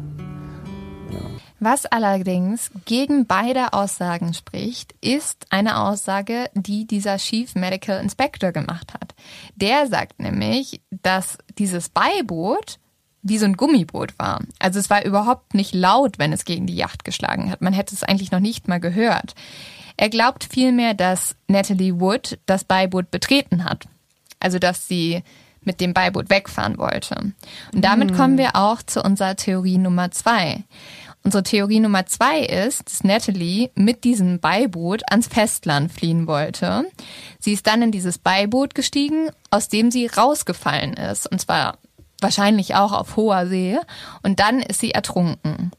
[1.60, 8.94] Was allerdings gegen beide Aussagen spricht, ist eine Aussage, die dieser Chief Medical Inspector gemacht
[8.94, 9.14] hat.
[9.56, 12.78] Der sagt nämlich, dass dieses Beiboot
[13.22, 14.40] wie so ein Gummiboot war.
[14.60, 17.60] Also es war überhaupt nicht laut, wenn es gegen die Yacht geschlagen hat.
[17.60, 19.34] Man hätte es eigentlich noch nicht mal gehört.
[19.98, 23.86] Er glaubt vielmehr, dass Natalie Wood das Beiboot betreten hat.
[24.40, 25.22] Also, dass sie
[25.60, 27.32] mit dem Beiboot wegfahren wollte.
[27.74, 28.16] Und damit mm.
[28.16, 30.62] kommen wir auch zu unserer Theorie Nummer zwei.
[31.24, 36.86] Unsere Theorie Nummer zwei ist, dass Natalie mit diesem Beiboot ans Festland fliehen wollte.
[37.40, 41.26] Sie ist dann in dieses Beiboot gestiegen, aus dem sie rausgefallen ist.
[41.30, 41.78] Und zwar
[42.20, 43.78] wahrscheinlich auch auf hoher See.
[44.22, 45.72] Und dann ist sie ertrunken.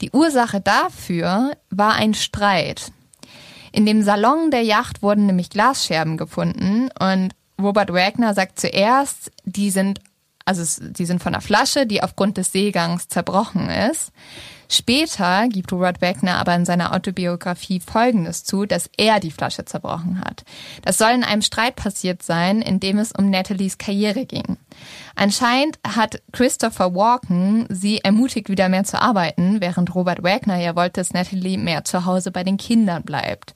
[0.00, 2.92] Die Ursache dafür war ein Streit.
[3.74, 9.70] In dem Salon der Yacht wurden nämlich Glasscherben gefunden und Robert Wagner sagt zuerst, die
[9.70, 10.00] sind
[10.44, 14.12] also die sind von der Flasche, die aufgrund des Seegangs zerbrochen ist.
[14.68, 20.20] Später gibt Robert Wagner aber in seiner Autobiografie Folgendes zu, dass er die Flasche zerbrochen
[20.24, 20.44] hat.
[20.82, 24.56] Das soll in einem Streit passiert sein, in dem es um Nathalies Karriere ging.
[25.14, 31.00] Anscheinend hat Christopher Walken sie ermutigt, wieder mehr zu arbeiten, während Robert Wagner ja wollte,
[31.00, 33.54] dass Natalie mehr zu Hause bei den Kindern bleibt.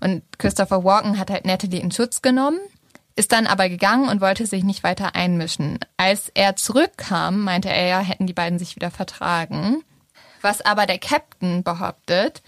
[0.00, 2.58] Und Christopher Walken hat halt Natalie in Schutz genommen
[3.14, 5.78] ist dann aber gegangen und wollte sich nicht weiter einmischen.
[5.96, 9.82] Als er zurückkam, meinte er ja, hätten die beiden sich wieder vertragen.
[10.42, 12.42] Was aber der Captain behauptet,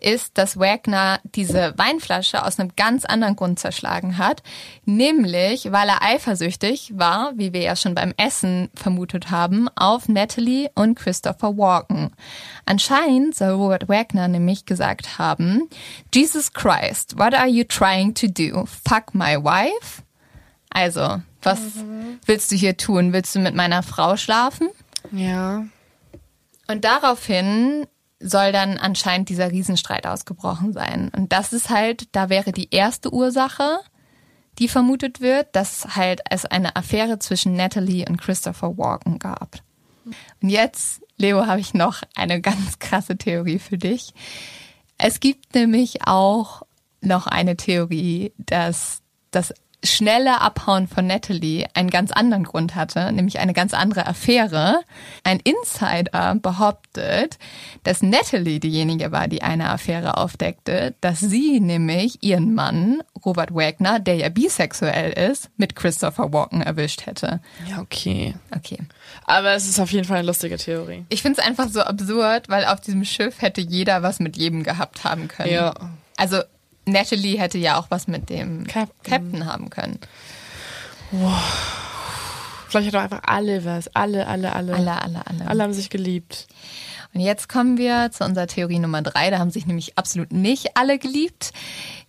[0.00, 4.42] ist, dass Wagner diese Weinflasche aus einem ganz anderen Grund zerschlagen hat,
[4.84, 10.70] nämlich weil er eifersüchtig war, wie wir ja schon beim Essen vermutet haben, auf Natalie
[10.74, 12.12] und Christopher Walken.
[12.64, 15.68] Anscheinend soll Robert Wagner nämlich gesagt haben,
[16.14, 18.66] Jesus Christ, what are you trying to do?
[18.66, 20.02] Fuck my wife?
[20.70, 22.20] Also, was mhm.
[22.26, 23.12] willst du hier tun?
[23.12, 24.68] Willst du mit meiner Frau schlafen?
[25.12, 25.64] Ja.
[26.70, 27.86] Und daraufhin
[28.20, 31.10] soll dann anscheinend dieser Riesenstreit ausgebrochen sein.
[31.16, 33.78] Und das ist halt, da wäre die erste Ursache,
[34.58, 39.62] die vermutet wird, dass halt es eine Affäre zwischen Natalie und Christopher Walken gab.
[40.42, 44.14] Und jetzt, Leo, habe ich noch eine ganz krasse Theorie für dich.
[44.96, 46.62] Es gibt nämlich auch
[47.00, 49.00] noch eine Theorie, dass
[49.30, 49.54] das
[49.84, 54.80] schnelle Abhauen von Natalie einen ganz anderen Grund hatte, nämlich eine ganz andere Affäre.
[55.22, 57.38] Ein Insider behauptet,
[57.84, 64.00] dass Natalie diejenige war, die eine Affäre aufdeckte, dass sie nämlich ihren Mann, Robert Wagner,
[64.00, 67.40] der ja bisexuell ist, mit Christopher Walken erwischt hätte.
[67.68, 68.34] Ja, okay.
[68.56, 68.78] Okay.
[69.26, 71.04] Aber es ist auf jeden Fall eine lustige Theorie.
[71.08, 74.64] Ich finde es einfach so absurd, weil auf diesem Schiff hätte jeder was mit jedem
[74.64, 75.52] gehabt haben können.
[75.52, 75.74] Ja.
[76.16, 76.42] Also
[76.92, 79.02] Natalie hätte ja auch was mit dem Captain.
[79.02, 79.98] Captain haben können.
[82.68, 83.88] Vielleicht hat auch einfach alle was.
[83.94, 84.74] Alle, alle, alle.
[84.74, 85.46] Alle, alle, alle.
[85.48, 86.46] Alle haben sich geliebt.
[87.14, 89.30] Und jetzt kommen wir zu unserer Theorie Nummer drei.
[89.30, 91.52] Da haben sich nämlich absolut nicht alle geliebt.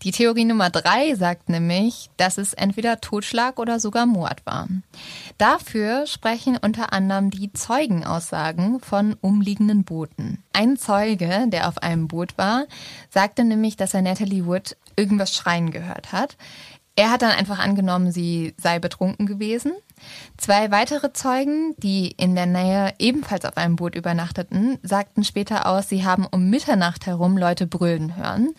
[0.03, 4.67] Die Theorie Nummer drei sagt nämlich, dass es entweder Totschlag oder sogar Mord war.
[5.37, 10.43] Dafür sprechen unter anderem die Zeugenaussagen von umliegenden Booten.
[10.51, 12.65] Ein Zeuge, der auf einem Boot war,
[13.09, 16.35] sagte nämlich, dass er Natalie Wood irgendwas schreien gehört hat.
[16.95, 19.71] Er hat dann einfach angenommen, sie sei betrunken gewesen.
[20.37, 25.87] Zwei weitere Zeugen, die in der Nähe ebenfalls auf einem Boot übernachteten, sagten später aus,
[25.89, 28.53] sie haben um Mitternacht herum Leute brüllen hören.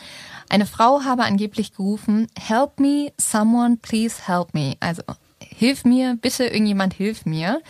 [0.49, 4.77] Eine Frau habe angeblich gerufen, Help me, someone please help me.
[4.81, 5.03] Also,
[5.41, 7.61] hilf mir, bitte irgendjemand hilf mir.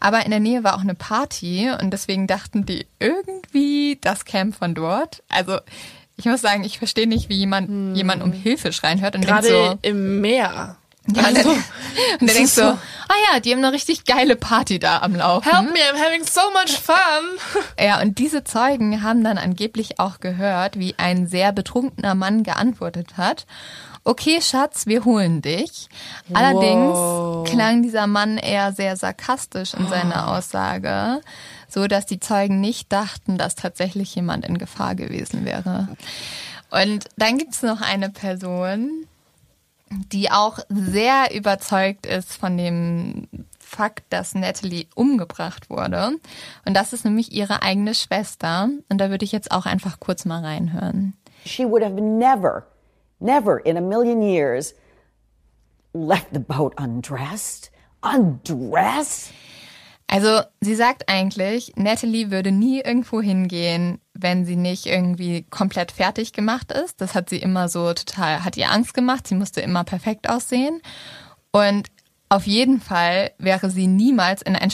[0.00, 4.52] Aber in der Nähe war auch eine Party und deswegen dachten die irgendwie, das käme
[4.52, 5.22] von dort.
[5.28, 5.58] Also,
[6.18, 9.42] ich muss sagen, ich verstehe nicht, wie jemand jemand um Hilfe schreien hört und denkt
[9.42, 10.76] Gerade so, im Meer.
[11.14, 11.56] ja, Also, und
[12.20, 12.68] der das denkt so, so-
[13.08, 15.50] ah ja, die haben eine richtig geile Party da am Laufen.
[15.50, 17.64] Help me, I'm having so much fun.
[17.80, 23.16] Ja, und diese Zeugen haben dann angeblich auch gehört, wie ein sehr betrunkener Mann geantwortet
[23.16, 23.46] hat.
[24.04, 25.88] Okay, Schatz, wir holen dich.
[26.32, 27.48] Allerdings Wow.
[27.48, 31.20] klang dieser Mann eher sehr sarkastisch in seiner Aussage,
[31.68, 35.88] so dass die Zeugen nicht dachten, dass tatsächlich jemand in Gefahr gewesen wäre.
[36.70, 39.06] Und dann gibt's noch eine Person,
[39.90, 46.12] die auch sehr überzeugt ist von dem Fakt, dass Natalie umgebracht wurde.
[46.64, 48.70] Und das ist nämlich ihre eigene Schwester.
[48.88, 51.14] Und da würde ich jetzt auch einfach kurz mal reinhören.
[51.44, 52.66] She would have never,
[53.20, 54.74] never in a million years
[55.92, 57.70] left the boat undressed.
[58.02, 59.32] Undressed?
[60.10, 66.32] Also sie sagt eigentlich, Natalie würde nie irgendwo hingehen, wenn sie nicht irgendwie komplett fertig
[66.32, 67.00] gemacht ist.
[67.02, 69.26] Das hat sie immer so total, hat ihr Angst gemacht.
[69.26, 70.80] Sie musste immer perfekt aussehen.
[71.52, 71.88] Und
[72.30, 74.70] auf jeden Fall wäre sie niemals in ein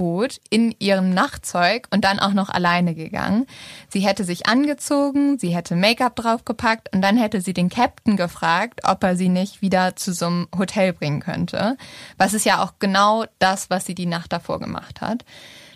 [0.00, 3.46] Schlauchboot in ihrem Nachtzeug und dann auch noch alleine gegangen.
[3.88, 8.80] Sie hätte sich angezogen, sie hätte Make-up draufgepackt und dann hätte sie den Captain gefragt,
[8.84, 11.76] ob er sie nicht wieder zu so einem Hotel bringen könnte.
[12.16, 15.24] Was ist ja auch genau das, was sie die Nacht davor gemacht hat.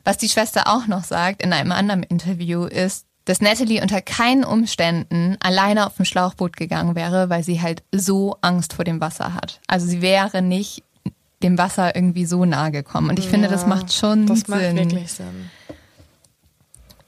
[0.05, 4.45] Was die Schwester auch noch sagt in einem anderen Interview ist, dass Natalie unter keinen
[4.45, 9.33] Umständen alleine auf ein Schlauchboot gegangen wäre, weil sie halt so Angst vor dem Wasser
[9.33, 9.61] hat.
[9.67, 10.83] Also sie wäre nicht
[11.45, 13.11] dem Wasser irgendwie so nahe gekommen.
[13.11, 14.77] Und ich finde, das macht schon Das macht Sinn.
[14.77, 15.51] wirklich Sinn.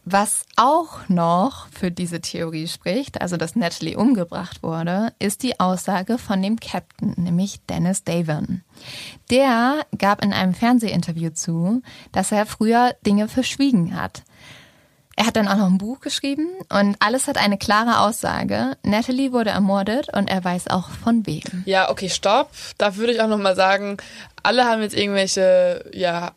[0.09, 6.17] Was auch noch für diese Theorie spricht, also dass Natalie umgebracht wurde, ist die Aussage
[6.17, 8.63] von dem Captain, nämlich Dennis Davon.
[9.33, 11.83] Der gab in einem Fernsehinterview zu,
[12.13, 14.23] dass er früher Dinge verschwiegen hat.
[15.19, 18.77] Er hat dann auch noch ein Buch geschrieben und alles hat eine klare Aussage.
[18.83, 21.43] Natalie wurde ermordet und er weiß auch von wem.
[21.65, 22.51] Ja, okay, stopp.
[22.77, 23.97] Da würde ich auch nochmal sagen,
[24.43, 26.33] alle haben jetzt irgendwelche, ja,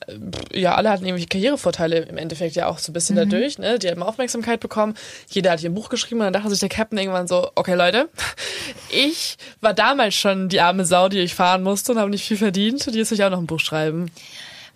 [0.54, 3.80] ja, alle hatten irgendwelche Karrierevorteile im Endeffekt ja auch so ein bisschen dadurch, ne?
[3.80, 4.96] Die haben Aufmerksamkeit bekommen.
[5.30, 7.76] Jeder hat hier ein Buch geschrieben und dann dachte sich der Captain irgendwann so, okay
[7.76, 8.08] Leute,
[8.90, 12.38] ich war damals schon die arme Sau, die ich fahren musste und habe nicht viel
[12.38, 12.88] verdient.
[12.88, 14.10] Und jetzt will ich auch noch ein Buch schreiben.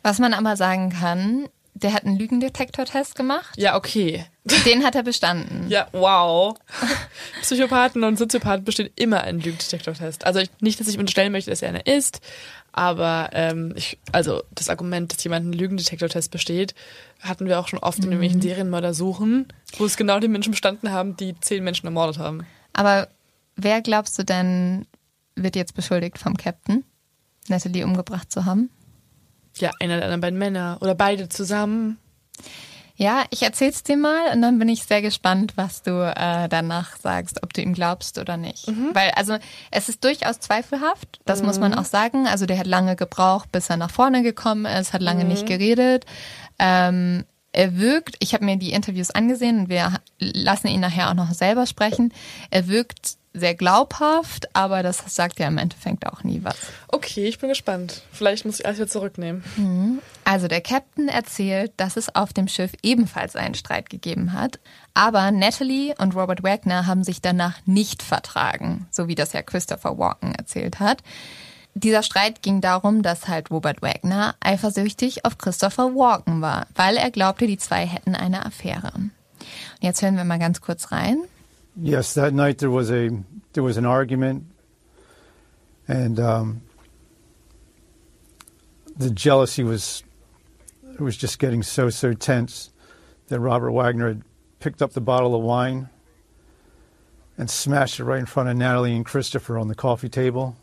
[0.01, 1.47] Was man aber sagen kann,
[1.84, 3.55] der hat einen Lügendetektortest gemacht.
[3.57, 4.25] Ja, okay.
[4.65, 5.67] Den hat er bestanden.
[5.69, 6.55] Ja, wow.
[7.41, 10.25] Psychopathen und Soziopathen bestehen immer einen Lügendetektortest.
[10.25, 12.21] Also ich, nicht, dass ich unterstellen möchte, dass er einer ist,
[12.71, 16.73] aber ähm, ich, also das Argument, dass jemand einen Lügendetektortest besteht,
[17.21, 21.15] hatten wir auch schon oft in irgendwelchen Serienmörder-Suchen, wo es genau die Menschen bestanden haben,
[21.17, 22.45] die zehn Menschen ermordet haben.
[22.73, 23.09] Aber
[23.55, 24.86] wer glaubst du denn,
[25.36, 26.84] wird jetzt beschuldigt vom Captain,
[27.47, 28.69] Natalie umgebracht zu haben?
[29.58, 31.97] Ja, einer der anderen beiden Männer oder beide zusammen.
[32.95, 36.95] Ja, ich erzähl's dir mal und dann bin ich sehr gespannt, was du äh, danach
[36.97, 38.68] sagst, ob du ihm glaubst oder nicht.
[38.93, 39.38] Weil also
[39.72, 42.28] es ist durchaus zweifelhaft, das muss man auch sagen.
[42.28, 46.06] Also der hat lange gebraucht, bis er nach vorne gekommen ist, hat lange nicht geredet.
[46.60, 51.14] Ähm, er wirkt, ich habe mir die Interviews angesehen und wir lassen ihn nachher auch
[51.16, 52.14] noch selber sprechen.
[52.51, 56.55] Er wirkt sehr glaubhaft, aber das sagt ja im Endeffekt auch nie was.
[56.88, 58.03] Okay, ich bin gespannt.
[58.11, 59.43] Vielleicht muss ich alles wieder zurücknehmen.
[60.23, 64.59] Also der Captain erzählt, dass es auf dem Schiff ebenfalls einen Streit gegeben hat,
[64.93, 69.97] aber Natalie und Robert Wagner haben sich danach nicht vertragen, so wie das ja Christopher
[69.97, 71.01] Walken erzählt hat.
[71.75, 77.09] Dieser Streit ging darum, dass halt Robert Wagner eifersüchtig auf Christopher Walken war, weil er
[77.09, 78.91] glaubte, die zwei hätten eine Affäre.
[78.93, 79.11] Und
[79.81, 81.17] jetzt hören wir mal ganz kurz rein.
[81.76, 83.09] Yes, that night there was a
[83.53, 84.45] there was an argument,
[85.88, 86.61] and um,
[88.95, 90.03] the jealousy was
[90.93, 92.69] it was just getting so so tense
[93.28, 94.21] that Robert Wagner had
[94.59, 95.89] picked up the bottle of wine
[97.38, 100.55] and smashed it right in front of Natalie and Christopher on the coffee table.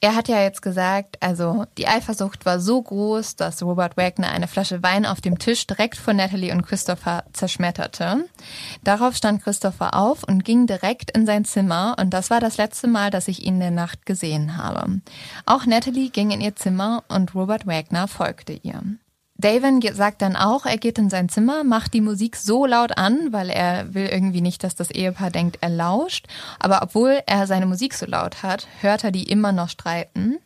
[0.00, 4.48] Er hat ja jetzt gesagt, also die Eifersucht war so groß, dass Robert Wagner eine
[4.48, 8.26] Flasche Wein auf dem Tisch direkt vor Natalie und Christopher zerschmetterte.
[8.82, 12.86] Darauf stand Christopher auf und ging direkt in sein Zimmer und das war das letzte
[12.86, 15.00] Mal, dass ich ihn in der Nacht gesehen habe.
[15.46, 18.82] Auch Natalie ging in ihr Zimmer und Robert Wagner folgte ihr.
[19.36, 23.32] Davin sagt dann auch, er geht in sein Zimmer, macht die Musik so laut an,
[23.32, 26.26] weil er will irgendwie nicht, dass das Ehepaar denkt, er lauscht.
[26.60, 30.38] Aber obwohl er seine Musik so laut hat, hört er die immer noch streiten.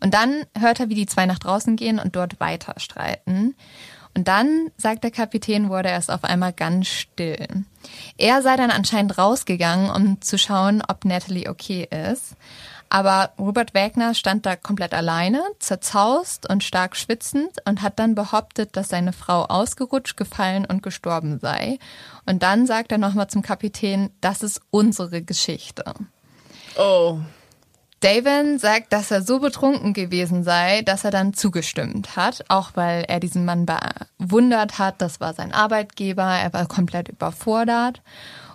[0.00, 3.56] Und dann hört er, wie die zwei nach draußen gehen und dort weiter streiten.
[4.14, 7.46] Und dann, sagt der Kapitän, wurde es auf einmal ganz still.
[8.16, 12.36] Er sei dann anscheinend rausgegangen, um zu schauen, ob Natalie okay ist.
[12.90, 18.76] Aber Robert Wagner stand da komplett alleine, zerzaust und stark schwitzend und hat dann behauptet,
[18.76, 21.78] dass seine Frau ausgerutscht, gefallen und gestorben sei.
[22.24, 25.84] Und dann sagt er nochmal zum Kapitän, das ist unsere Geschichte.
[26.78, 27.18] Oh.
[28.00, 33.04] Davin sagt, dass er so betrunken gewesen sei, dass er dann zugestimmt hat, auch weil
[33.08, 33.66] er diesen Mann
[34.18, 35.02] bewundert hat.
[35.02, 38.00] Das war sein Arbeitgeber, er war komplett überfordert.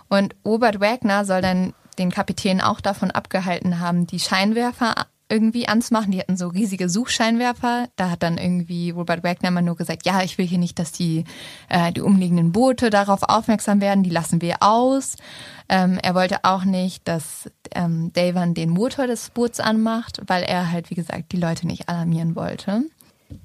[0.08, 6.12] Und Robert Wagner soll dann den Kapitän auch davon abgehalten haben, die Scheinwerfer irgendwie anzumachen.
[6.12, 7.88] Die hatten so riesige Suchscheinwerfer.
[7.96, 10.92] Da hat dann irgendwie Robert Wagner immer nur gesagt, ja, ich will hier nicht, dass
[10.92, 11.24] die,
[11.68, 15.16] äh, die umliegenden Boote darauf aufmerksam werden, die lassen wir aus.
[15.68, 20.70] Ähm, er wollte auch nicht, dass ähm, Davon den Motor des Boots anmacht, weil er
[20.70, 22.82] halt, wie gesagt, die Leute nicht alarmieren wollte.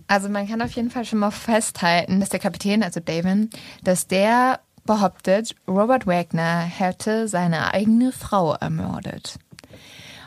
[0.07, 3.49] Also man kann auf jeden Fall schon mal festhalten, dass der Kapitän, also Davin,
[3.83, 4.59] dass der
[4.89, 9.35] behauptet, Robert Wagner hätte seine eigene Frau ermordet.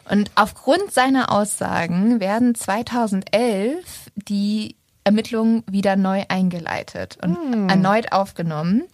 [0.08, 3.82] Und aufgrund seiner Aussagen werden 2011
[4.14, 7.36] die Ermittlungen wieder neu eingeleitet und
[7.68, 8.84] erneut aufgenommen.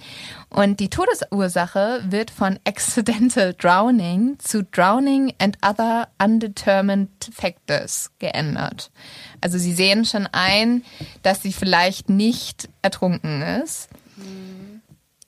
[0.49, 8.91] Und die Todesursache wird von accidental drowning zu drowning and other undetermined factors geändert.
[9.43, 10.83] Also sie sehen schon ein,
[11.23, 13.91] dass sie vielleicht nicht ertrunken ist.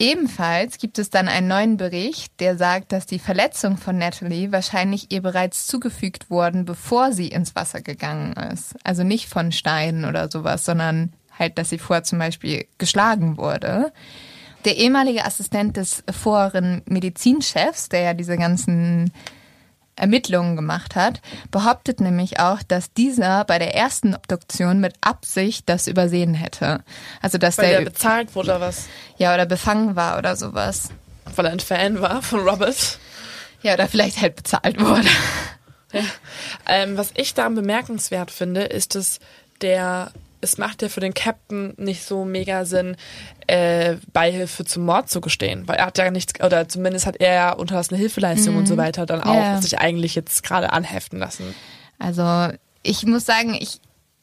[0.00, 5.12] Ebenfalls gibt es dann einen neuen Bericht, der sagt, dass die Verletzungen von Natalie wahrscheinlich
[5.12, 8.74] ihr bereits zugefügt wurden, bevor sie ins Wasser gegangen ist.
[8.82, 13.92] Also nicht von Steinen oder sowas, sondern halt, dass sie vorher zum Beispiel geschlagen wurde.
[14.64, 19.12] Der ehemalige Assistent des vorherigen Medizinchefs, der ja diese ganzen
[20.00, 21.20] Ermittlungen gemacht hat,
[21.50, 26.82] behauptet nämlich auch, dass dieser bei der ersten Obduktion mit Absicht das übersehen hätte.
[27.20, 28.86] Also dass Weil der der bezahlt wurde oder was?
[29.16, 30.90] ja, oder befangen war oder sowas.
[31.36, 32.98] Weil er ein Fan war von Robert.
[33.62, 35.08] Ja, oder vielleicht halt bezahlt wurde.
[35.92, 36.02] Ja.
[36.66, 39.18] Ähm, was ich daran bemerkenswert finde, ist, dass
[39.60, 42.96] der, es macht ja für den Captain nicht so mega Sinn,
[43.46, 47.34] äh, Beihilfe zum Mord zu gestehen, weil er hat ja nichts, oder zumindest hat er
[47.34, 49.60] ja unterlassene Hilfeleistung und so weiter dann auch Ja.
[49.60, 51.54] sich eigentlich jetzt gerade anheften lassen.
[51.98, 52.48] Also
[52.82, 53.80] ich muss sagen, ich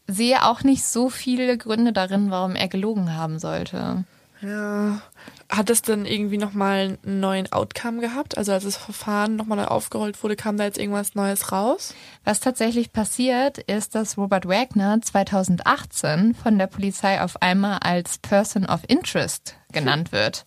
[0.08, 4.04] sehe auch nicht so viele Gründe darin, warum er gelogen haben sollte.
[4.42, 5.02] Ja.
[5.50, 8.38] Hat das dann irgendwie nochmal einen neuen Outcome gehabt?
[8.38, 11.94] Also als das Verfahren nochmal aufgerollt wurde, kam da jetzt irgendwas Neues raus?
[12.24, 18.66] Was tatsächlich passiert, ist, dass Robert Wagner 2018 von der Polizei auf einmal als Person
[18.66, 20.46] of Interest genannt wird.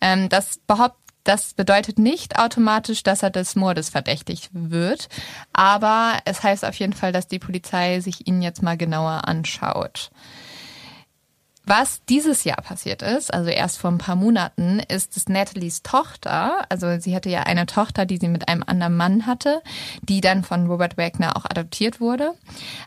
[0.00, 5.10] Ähm, das behauptet das bedeutet nicht automatisch, dass er des Mordes verdächtigt wird,
[5.52, 10.10] aber es heißt auf jeden Fall, dass die Polizei sich ihn jetzt mal genauer anschaut.
[11.68, 16.64] Was dieses Jahr passiert ist, also erst vor ein paar Monaten, ist, dass Nathalies Tochter,
[16.70, 19.60] also sie hatte ja eine Tochter, die sie mit einem anderen Mann hatte,
[20.00, 22.32] die dann von Robert Wagner auch adoptiert wurde,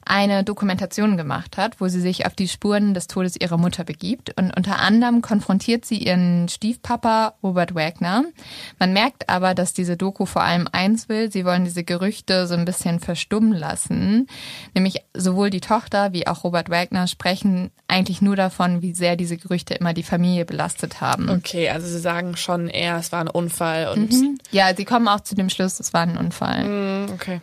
[0.04, 4.36] eine Dokumentation gemacht hat, wo sie sich auf die Spuren des Todes ihrer Mutter begibt.
[4.36, 8.24] Und unter anderem konfrontiert sie ihren Stiefpapa Robert Wagner.
[8.80, 12.56] Man merkt aber, dass diese Doku vor allem eins will, sie wollen diese Gerüchte so
[12.56, 14.26] ein bisschen verstummen lassen.
[14.74, 19.16] Nämlich sowohl die Tochter wie auch Robert Wagner sprechen eigentlich nur davon, davon, wie sehr
[19.16, 21.30] diese Gerüchte immer die Familie belastet haben.
[21.30, 24.12] Okay, also sie sagen schon eher, es war ein Unfall und.
[24.12, 24.38] Mhm.
[24.52, 26.64] Ja, sie kommen auch zu dem Schluss, es war ein Unfall.
[26.64, 27.42] Mhm, okay.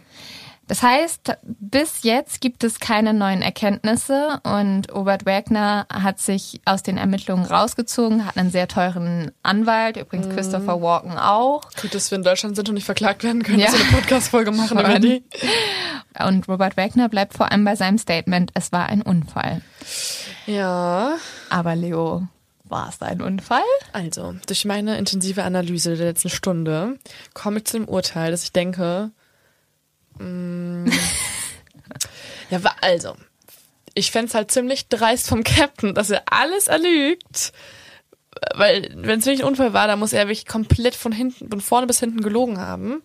[0.68, 6.82] Das heißt, bis jetzt gibt es keine neuen Erkenntnisse und Robert Wagner hat sich aus
[6.82, 11.62] den Ermittlungen rausgezogen, hat einen sehr teuren Anwalt, übrigens Christopher Walken auch.
[11.80, 13.66] Gut, dass wir in Deutschland sind und nicht verklagt werden können, Ja.
[13.66, 15.24] dass wir eine Podcast-Folge machen über die.
[16.24, 19.62] Und Robert Wagner bleibt vor allem bei seinem Statement, es war ein Unfall.
[20.46, 21.16] Ja.
[21.50, 22.28] Aber Leo,
[22.64, 23.62] war es ein Unfall?
[23.92, 26.98] Also, durch meine intensive Analyse der letzten Stunde
[27.34, 29.10] komme ich zu dem Urteil, dass ich denke,
[32.50, 33.14] ja, wa- also,
[33.94, 37.52] ich fänd's halt ziemlich dreist vom Captain, dass er alles erlügt,
[38.54, 41.60] weil, wenn es wirklich ein Unfall war, dann muss er wirklich komplett von hinten, von
[41.60, 43.02] vorne bis hinten gelogen haben.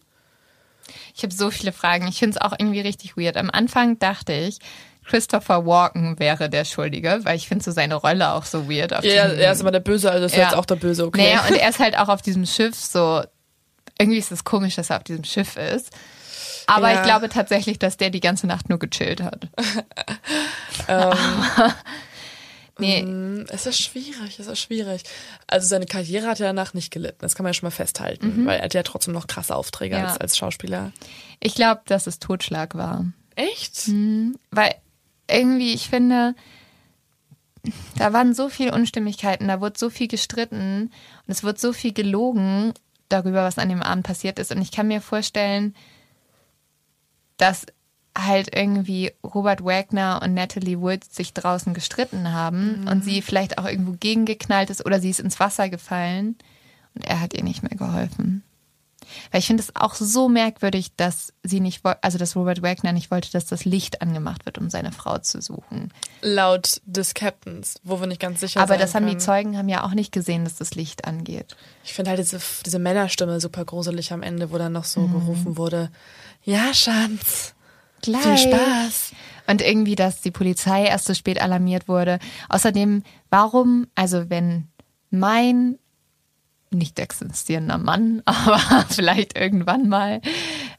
[1.16, 2.07] Ich habe so viele Fragen.
[2.07, 3.38] Ich finde es auch irgendwie richtig weird.
[3.38, 4.59] Am Anfang dachte ich,
[5.05, 8.91] Christopher Walken wäre der Schuldige, weil ich finde so seine Rolle auch so weird.
[9.03, 10.43] Ja, er ist immer der Böse, also ist Ja.
[10.45, 11.24] jetzt auch der Böse, okay.
[11.24, 13.24] Naja, und er ist halt auch auf diesem Schiff so.
[13.99, 15.91] Irgendwie ist es komisch, dass er auf diesem Schiff ist.
[16.68, 16.99] Aber Ja.
[16.99, 19.47] ich glaube tatsächlich, dass der die ganze Nacht nur gechillt hat.
[20.88, 21.14] Ähm.
[22.80, 25.03] nee, Mm, Es ist schwierig, es ist schwierig.
[25.47, 28.45] Also seine Karriere hat ja danach nicht gelitten, das kann man ja schon mal festhalten,
[28.45, 30.05] weil er hat ja trotzdem noch krasse Aufträge Ja.
[30.05, 30.91] als, als Schauspieler.
[31.39, 33.05] ich glaube, dass es Totschlag war.
[33.36, 33.89] Echt?
[34.51, 34.76] Weil
[35.30, 36.36] irgendwie, ich finde,
[37.97, 40.91] da waren so viele Unstimmigkeiten, da wurde so viel gestritten
[41.28, 42.74] und es wird so viel gelogen
[43.09, 44.51] darüber, was an dem Abend passiert ist.
[44.51, 45.76] Und ich kann mir vorstellen,
[47.38, 47.66] dass
[48.18, 53.66] halt irgendwie Robert Wagner und Natalie Wood sich draußen gestritten haben und sie vielleicht auch
[53.66, 56.36] irgendwo gegengeknallt ist oder sie ist ins Wasser gefallen
[56.94, 58.44] und er hat ihr nicht mehr geholfen.
[59.32, 63.11] Weil ich finde es auch so merkwürdig, dass sie nicht, also dass Robert Wagner nicht
[63.11, 65.91] wollte, dass das Licht angemacht wird, um seine Frau zu suchen.
[66.22, 69.20] Laut des Captains, wo wir nicht ganz sicher Aber sein das haben die können.
[69.22, 71.55] Zeugen haben ja auch nicht gesehen, dass das Licht angeht.
[71.84, 75.11] Ich finde halt diese, diese Männerstimme super gruselig am Ende, wo dann noch so Mhm.
[75.11, 75.91] gerufen wurde,
[76.43, 77.53] ja, Schatz,
[78.01, 78.22] Gleich.
[78.22, 79.11] viel Spaß.
[79.47, 82.20] Und irgendwie, dass die Polizei erst so spät alarmiert wurde.
[82.49, 84.68] Außerdem, warum, also wenn
[85.09, 85.78] mein
[86.74, 88.59] nicht existierender Mann, aber
[88.89, 90.21] vielleicht irgendwann mal,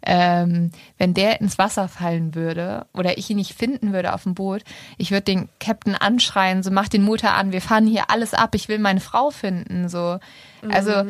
[0.03, 4.35] ähm, wenn der ins Wasser fallen würde oder ich ihn nicht finden würde auf dem
[4.35, 4.63] Boot,
[4.99, 8.55] ich würde den Captain anschreien, so mach den Motor an, wir fahren hier alles ab,
[8.55, 10.19] ich will meine Frau finden, so.
[10.69, 11.05] Also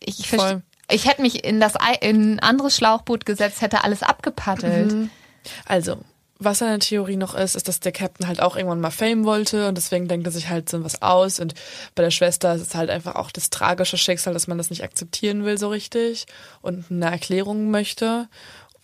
[0.00, 0.38] ich, ich, Voll.
[0.38, 5.10] verste- ich hätte mich in das in ein anderes Schlauchboot gesetzt, hätte alles abgepaddelt.
[5.64, 5.98] Also,
[6.38, 9.68] was eine Theorie noch ist, ist, dass der Captain halt auch irgendwann mal Fame wollte
[9.68, 11.40] und deswegen denkt er sich halt so was aus.
[11.40, 11.54] Und
[11.94, 14.84] bei der Schwester ist es halt einfach auch das tragische Schicksal, dass man das nicht
[14.84, 16.26] akzeptieren will so richtig
[16.60, 18.28] und eine Erklärung möchte.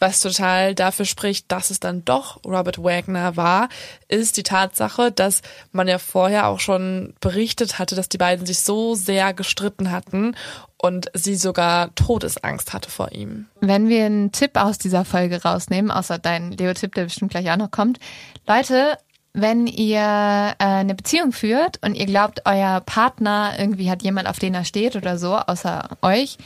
[0.03, 3.69] Was total dafür spricht, dass es dann doch Robert Wagner war,
[4.09, 8.59] ist die Tatsache, dass man ja vorher auch schon berichtet hatte, dass die beiden sich
[8.59, 10.35] so sehr gestritten hatten
[10.77, 13.47] und sie sogar Todesangst hatte vor ihm.
[13.61, 17.57] Wenn wir einen Tipp aus dieser Folge rausnehmen, außer dein Leo-Tipp, der bestimmt gleich auch
[17.57, 18.01] noch kommt.
[18.49, 18.99] Leute,
[19.35, 24.41] wenn ihr äh, eine Beziehung führt und ihr glaubt, euer Partner irgendwie hat jemand, auf
[24.41, 26.39] den er steht oder so, außer euch,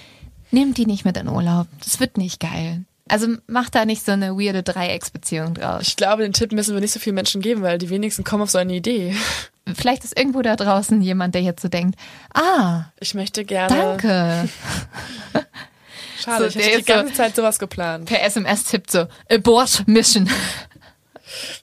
[0.51, 1.69] nehmt die nicht mit in Urlaub.
[1.83, 2.85] Das wird nicht geil.
[3.09, 5.83] Also macht da nicht so eine weirde Dreiecksbeziehung draus.
[5.87, 8.43] Ich glaube, den Tipp müssen wir nicht so vielen Menschen geben, weil die wenigsten kommen
[8.43, 9.15] auf so eine Idee.
[9.75, 11.99] Vielleicht ist irgendwo da draußen jemand, der jetzt so denkt,
[12.35, 13.77] ah, Ich möchte gerne.
[13.77, 14.49] danke.
[16.19, 18.07] Schade, So, ich hätte die ist so- ganze Zeit sowas geplant.
[18.07, 20.29] Per SMS tippt so, Abort Mission.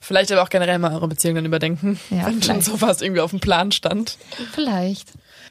[0.00, 2.64] Vielleicht aber auch generell mal eure Beziehung dann überdenken, Ja, wenn schon vielleicht.
[2.64, 4.16] sowas irgendwie auf dem Plan stand.
[4.52, 5.08] Vielleicht.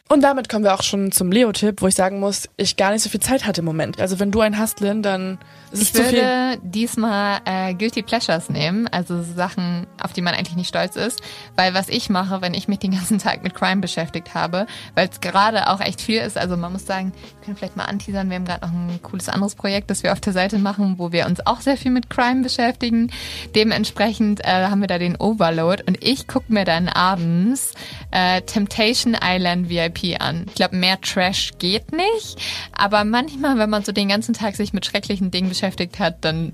[0.10, 3.02] Und damit kommen wir auch schon zum Leo-Tipp, wo ich sagen muss, ich gar nicht
[3.02, 4.02] so viel Zeit hatte im Moment.
[4.02, 5.40] Also wenn du einen hast, Lynn, dann
[5.72, 6.20] ist es Ich zu viel.
[6.20, 11.22] würde diesmal äh, Guilty Pleasures nehmen, also Sachen, auf die man eigentlich nicht stolz ist.
[11.56, 15.08] Weil was ich mache, wenn ich mich den ganzen Tag mit Crime beschäftigt habe, weil
[15.08, 18.30] es gerade auch echt viel ist, also man muss sagen, wir können vielleicht mal anteasern,
[18.30, 21.14] wir haben gerade noch ein cooles anderes Projekt, das wir auf der Seite machen, wo
[21.14, 23.10] wir uns auch sehr viel mit Crime beschäftigen.
[23.56, 27.74] Dementsprechend äh, haben wir da den Overload und ich gucke mir dann abends
[28.14, 30.46] äh, Temptation Island VIP an.
[30.48, 32.38] Ich glaube, mehr Trash geht nicht,
[32.72, 36.54] aber manchmal, wenn man so den ganzen Tag sich mit schrecklichen Dingen beschäftigt hat, dann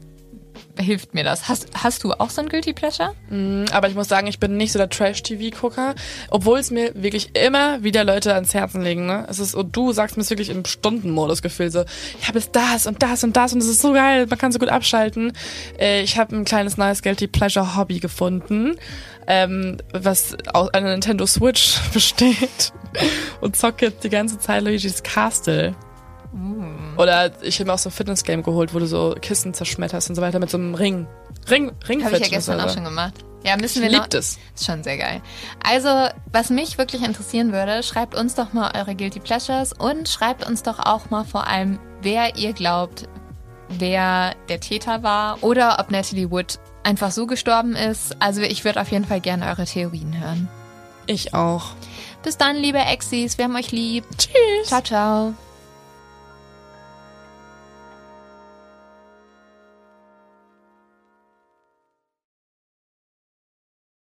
[0.78, 1.50] hilft mir das.
[1.50, 3.14] Hast, hast du auch so ein Guilty Pleasure?
[3.72, 5.96] Aber ich muss sagen, ich bin nicht so der Trash-TV-Gucker,
[6.30, 9.06] obwohl es mir wirklich immer wieder Leute ans Herzen legen.
[9.06, 9.26] Ne?
[9.30, 11.84] Es ist, und du sagst mir es wirklich im Stundenmodus Gefühl so,
[12.20, 14.52] ich habe jetzt das und das und das und es ist so geil, man kann
[14.52, 15.34] so gut abschalten.
[15.78, 18.76] Äh, ich habe ein kleines neues Guilty Pleasure Hobby gefunden,
[19.30, 22.74] ähm, was aus einer Nintendo Switch besteht
[23.40, 25.76] und zocke jetzt die ganze Zeit Luigi's Castle.
[26.98, 30.16] Oder ich habe mir auch so ein Fitness-Game geholt, wo du so Kissen zerschmetterst und
[30.16, 31.08] so weiter mit so einem Ring.
[31.50, 33.14] Ring, Ring Habe ich ja gestern auch schon gemacht.
[33.44, 34.20] Ja, müssen Ich wir lieb noch.
[34.20, 34.38] es.
[34.54, 35.22] Ist schon sehr geil.
[35.64, 35.90] Also,
[36.32, 40.62] was mich wirklich interessieren würde, schreibt uns doch mal eure Guilty Pleasures und schreibt uns
[40.62, 43.08] doch auch mal vor allem, wer ihr glaubt,
[43.70, 48.16] wer der Täter war oder ob Natalie Wood einfach so gestorben ist.
[48.20, 50.48] Also, ich würde auf jeden Fall gerne eure Theorien hören.
[51.06, 51.72] Ich auch.
[52.24, 53.38] Bis dann, liebe Exis.
[53.38, 54.06] Wir haben euch lieb.
[54.18, 54.68] Tschüss.
[54.68, 55.34] Ciao, ciao.